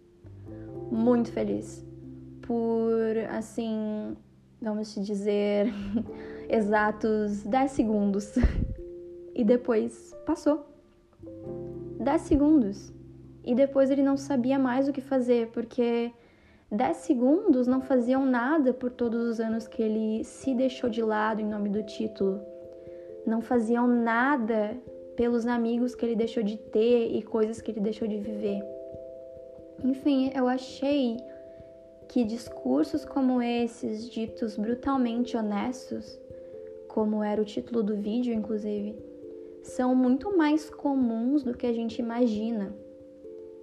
Muito 0.91 1.31
feliz. 1.31 1.85
Por, 2.41 3.17
assim, 3.31 4.15
vamos 4.61 4.93
te 4.93 5.01
dizer, 5.01 5.67
exatos 6.49 7.43
10 7.43 7.71
segundos. 7.71 8.35
e 9.35 9.43
depois 9.43 10.15
passou. 10.25 10.65
10 11.99 12.21
segundos. 12.21 12.93
E 13.43 13.55
depois 13.55 13.89
ele 13.89 14.03
não 14.03 14.17
sabia 14.17 14.59
mais 14.59 14.87
o 14.87 14.91
que 14.91 15.01
fazer, 15.01 15.47
porque 15.51 16.11
10 16.71 16.97
segundos 16.97 17.67
não 17.67 17.81
faziam 17.81 18.25
nada 18.25 18.73
por 18.73 18.91
todos 18.91 19.23
os 19.27 19.39
anos 19.39 19.67
que 19.67 19.81
ele 19.81 20.23
se 20.23 20.53
deixou 20.53 20.89
de 20.89 21.01
lado 21.01 21.41
em 21.41 21.45
nome 21.45 21.69
do 21.69 21.83
título. 21.83 22.41
Não 23.25 23.41
faziam 23.41 23.87
nada 23.87 24.77
pelos 25.15 25.45
amigos 25.45 25.95
que 25.95 26.05
ele 26.05 26.15
deixou 26.15 26.43
de 26.43 26.57
ter 26.57 27.15
e 27.15 27.21
coisas 27.21 27.61
que 27.61 27.71
ele 27.71 27.79
deixou 27.79 28.07
de 28.07 28.17
viver. 28.17 28.63
Enfim, 29.83 30.31
eu 30.35 30.47
achei 30.47 31.17
que 32.09 32.23
discursos 32.23 33.05
como 33.05 33.41
esses, 33.41 34.09
ditos 34.09 34.57
brutalmente 34.57 35.37
honestos, 35.37 36.19
como 36.87 37.23
era 37.23 37.41
o 37.41 37.45
título 37.45 37.83
do 37.83 37.95
vídeo, 37.95 38.33
inclusive, 38.33 38.97
são 39.63 39.95
muito 39.95 40.35
mais 40.35 40.69
comuns 40.69 41.43
do 41.43 41.53
que 41.53 41.67
a 41.67 41.73
gente 41.73 41.99
imagina. 41.99 42.73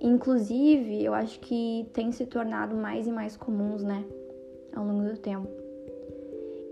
Inclusive, 0.01 1.05
eu 1.05 1.13
acho 1.13 1.41
que 1.41 1.89
tem 1.93 2.13
se 2.13 2.25
tornado 2.25 2.77
mais 2.77 3.07
e 3.07 3.13
mais 3.13 3.37
comuns, 3.37 3.83
né, 3.83 4.05
ao 4.75 4.87
longo 4.87 5.09
do 5.09 5.19
tempo. 5.19 5.49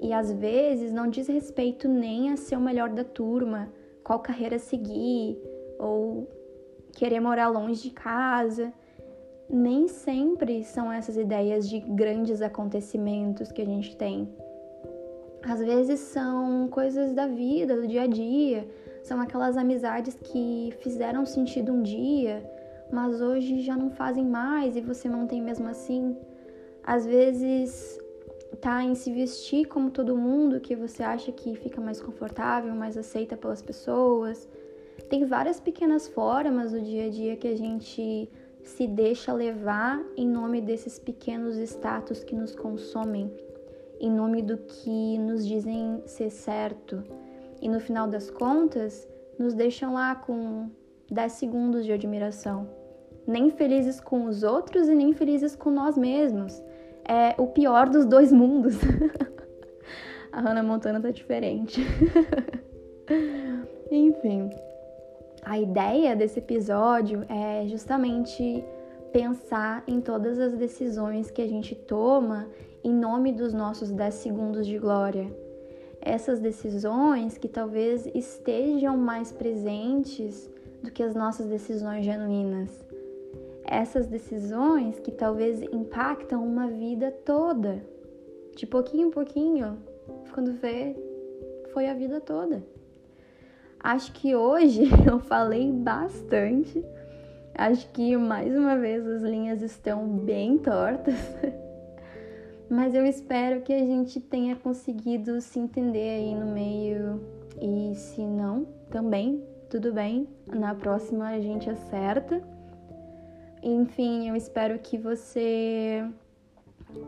E 0.00 0.12
às 0.12 0.32
vezes 0.32 0.92
não 0.92 1.08
diz 1.08 1.26
respeito 1.26 1.88
nem 1.88 2.30
a 2.30 2.36
ser 2.36 2.56
o 2.56 2.60
melhor 2.60 2.90
da 2.90 3.04
turma, 3.04 3.72
qual 4.02 4.20
carreira 4.20 4.58
seguir, 4.58 5.38
ou 5.78 6.28
querer 6.92 7.20
morar 7.20 7.48
longe 7.48 7.82
de 7.82 7.90
casa 7.90 8.72
nem 9.48 9.88
sempre 9.88 10.64
são 10.64 10.92
essas 10.92 11.16
ideias 11.16 11.68
de 11.68 11.80
grandes 11.80 12.40
acontecimentos 12.40 13.52
que 13.52 13.62
a 13.62 13.66
gente 13.66 13.96
tem. 13.96 14.28
Às 15.42 15.60
vezes 15.60 16.00
são 16.00 16.68
coisas 16.68 17.12
da 17.12 17.26
vida, 17.26 17.76
do 17.76 17.86
dia 17.86 18.02
a 18.02 18.06
dia, 18.06 18.66
são 19.02 19.20
aquelas 19.20 19.56
amizades 19.56 20.14
que 20.14 20.72
fizeram 20.80 21.26
sentido 21.26 21.72
um 21.72 21.82
dia, 21.82 22.42
mas 22.90 23.20
hoje 23.20 23.60
já 23.60 23.76
não 23.76 23.90
fazem 23.90 24.24
mais 24.24 24.76
e 24.76 24.80
você 24.80 25.08
mantém 25.08 25.42
mesmo 25.42 25.68
assim. 25.68 26.16
Às 26.82 27.04
vezes 27.04 28.00
tá 28.60 28.82
em 28.82 28.94
se 28.94 29.12
vestir 29.12 29.66
como 29.66 29.90
todo 29.90 30.16
mundo, 30.16 30.60
que 30.60 30.74
você 30.74 31.02
acha 31.02 31.30
que 31.30 31.54
fica 31.56 31.80
mais 31.80 32.00
confortável, 32.00 32.74
mais 32.74 32.96
aceita 32.96 33.36
pelas 33.36 33.60
pessoas. 33.60 34.48
Tem 35.10 35.26
várias 35.26 35.60
pequenas 35.60 36.08
formas 36.08 36.72
do 36.72 36.80
dia 36.80 37.06
a 37.06 37.10
dia 37.10 37.36
que 37.36 37.48
a 37.48 37.56
gente 37.56 38.30
se 38.64 38.86
deixa 38.86 39.32
levar 39.32 40.02
em 40.16 40.26
nome 40.26 40.60
desses 40.60 40.98
pequenos 40.98 41.56
status 41.58 42.24
que 42.24 42.34
nos 42.34 42.56
consomem, 42.56 43.30
em 44.00 44.10
nome 44.10 44.42
do 44.42 44.56
que 44.56 45.18
nos 45.18 45.46
dizem 45.46 46.02
ser 46.06 46.30
certo. 46.30 47.04
E 47.60 47.68
no 47.68 47.78
final 47.78 48.08
das 48.08 48.30
contas, 48.30 49.06
nos 49.38 49.54
deixam 49.54 49.94
lá 49.94 50.14
com 50.14 50.70
10 51.10 51.32
segundos 51.32 51.84
de 51.84 51.92
admiração. 51.92 52.68
Nem 53.26 53.50
felizes 53.50 54.00
com 54.00 54.26
os 54.26 54.42
outros 54.42 54.88
e 54.88 54.94
nem 54.94 55.12
felizes 55.12 55.54
com 55.54 55.70
nós 55.70 55.96
mesmos. 55.96 56.60
É 57.06 57.34
o 57.40 57.46
pior 57.46 57.88
dos 57.88 58.04
dois 58.06 58.32
mundos. 58.32 58.76
A 60.32 60.40
Hannah 60.40 60.62
Montana 60.62 61.00
tá 61.00 61.10
diferente. 61.10 61.80
Enfim. 63.90 64.50
A 65.44 65.58
ideia 65.58 66.16
desse 66.16 66.38
episódio 66.38 67.26
é 67.28 67.66
justamente 67.68 68.64
pensar 69.12 69.84
em 69.86 70.00
todas 70.00 70.38
as 70.40 70.54
decisões 70.54 71.30
que 71.30 71.42
a 71.42 71.46
gente 71.46 71.74
toma 71.74 72.48
em 72.82 72.92
nome 72.92 73.30
dos 73.30 73.52
nossos 73.52 73.90
10 73.90 74.14
segundos 74.14 74.66
de 74.66 74.78
glória. 74.78 75.30
Essas 76.00 76.40
decisões 76.40 77.36
que 77.36 77.46
talvez 77.46 78.06
estejam 78.14 78.96
mais 78.96 79.32
presentes 79.32 80.50
do 80.82 80.90
que 80.90 81.02
as 81.02 81.14
nossas 81.14 81.46
decisões 81.46 82.06
genuínas. 82.06 82.70
Essas 83.64 84.06
decisões 84.06 84.98
que 84.98 85.10
talvez 85.10 85.60
impactam 85.62 86.42
uma 86.42 86.68
vida 86.68 87.10
toda. 87.10 87.84
De 88.56 88.66
pouquinho 88.66 89.08
em 89.08 89.10
pouquinho, 89.10 89.78
quando 90.32 90.52
vê, 90.52 90.96
foi 91.72 91.86
a 91.86 91.94
vida 91.94 92.18
toda. 92.18 92.62
Acho 93.84 94.12
que 94.12 94.34
hoje 94.34 94.84
eu 95.06 95.20
falei 95.20 95.70
bastante. 95.70 96.82
Acho 97.54 97.86
que 97.90 98.16
mais 98.16 98.56
uma 98.56 98.78
vez 98.78 99.06
as 99.06 99.20
linhas 99.20 99.60
estão 99.60 100.08
bem 100.08 100.56
tortas. 100.56 101.14
Mas 102.70 102.94
eu 102.94 103.04
espero 103.04 103.60
que 103.60 103.74
a 103.74 103.84
gente 103.84 104.20
tenha 104.20 104.56
conseguido 104.56 105.38
se 105.42 105.58
entender 105.58 106.16
aí 106.16 106.34
no 106.34 106.46
meio. 106.46 107.20
E 107.60 107.94
se 107.94 108.22
não, 108.22 108.64
também, 108.90 109.44
tudo 109.68 109.92
bem. 109.92 110.26
Na 110.46 110.74
próxima 110.74 111.28
a 111.28 111.40
gente 111.40 111.68
acerta. 111.68 112.42
Enfim, 113.62 114.30
eu 114.30 114.34
espero 114.34 114.78
que 114.78 114.96
você 114.96 116.02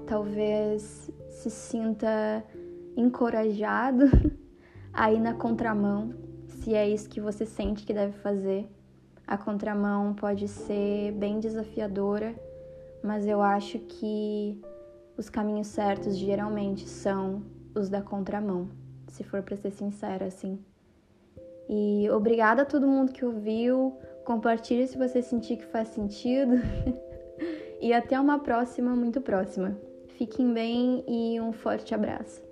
talvez 0.06 1.10
se 1.30 1.48
sinta 1.48 2.44
encorajado 2.94 4.04
aí 4.92 5.18
na 5.18 5.32
contramão 5.32 6.25
se 6.66 6.74
é 6.74 6.88
isso 6.88 7.08
que 7.08 7.20
você 7.20 7.46
sente 7.46 7.86
que 7.86 7.94
deve 7.94 8.18
fazer. 8.18 8.68
A 9.24 9.38
contramão 9.38 10.12
pode 10.14 10.48
ser 10.48 11.12
bem 11.12 11.38
desafiadora, 11.38 12.34
mas 13.04 13.24
eu 13.24 13.40
acho 13.40 13.78
que 13.78 14.60
os 15.16 15.30
caminhos 15.30 15.68
certos 15.68 16.16
geralmente 16.16 16.88
são 16.88 17.40
os 17.72 17.88
da 17.88 18.02
contramão, 18.02 18.68
se 19.06 19.22
for 19.22 19.44
para 19.44 19.56
ser 19.56 19.70
sincera 19.70 20.26
assim. 20.26 20.58
E 21.68 22.10
obrigada 22.10 22.62
a 22.62 22.66
todo 22.66 22.88
mundo 22.88 23.12
que 23.12 23.24
ouviu. 23.24 23.96
Compartilhe 24.24 24.88
se 24.88 24.98
você 24.98 25.22
sentir 25.22 25.58
que 25.58 25.66
faz 25.66 25.86
sentido. 25.86 26.56
e 27.80 27.92
até 27.92 28.18
uma 28.18 28.40
próxima, 28.40 28.90
muito 28.96 29.20
próxima. 29.20 29.78
Fiquem 30.18 30.52
bem 30.52 31.04
e 31.06 31.40
um 31.40 31.52
forte 31.52 31.94
abraço. 31.94 32.45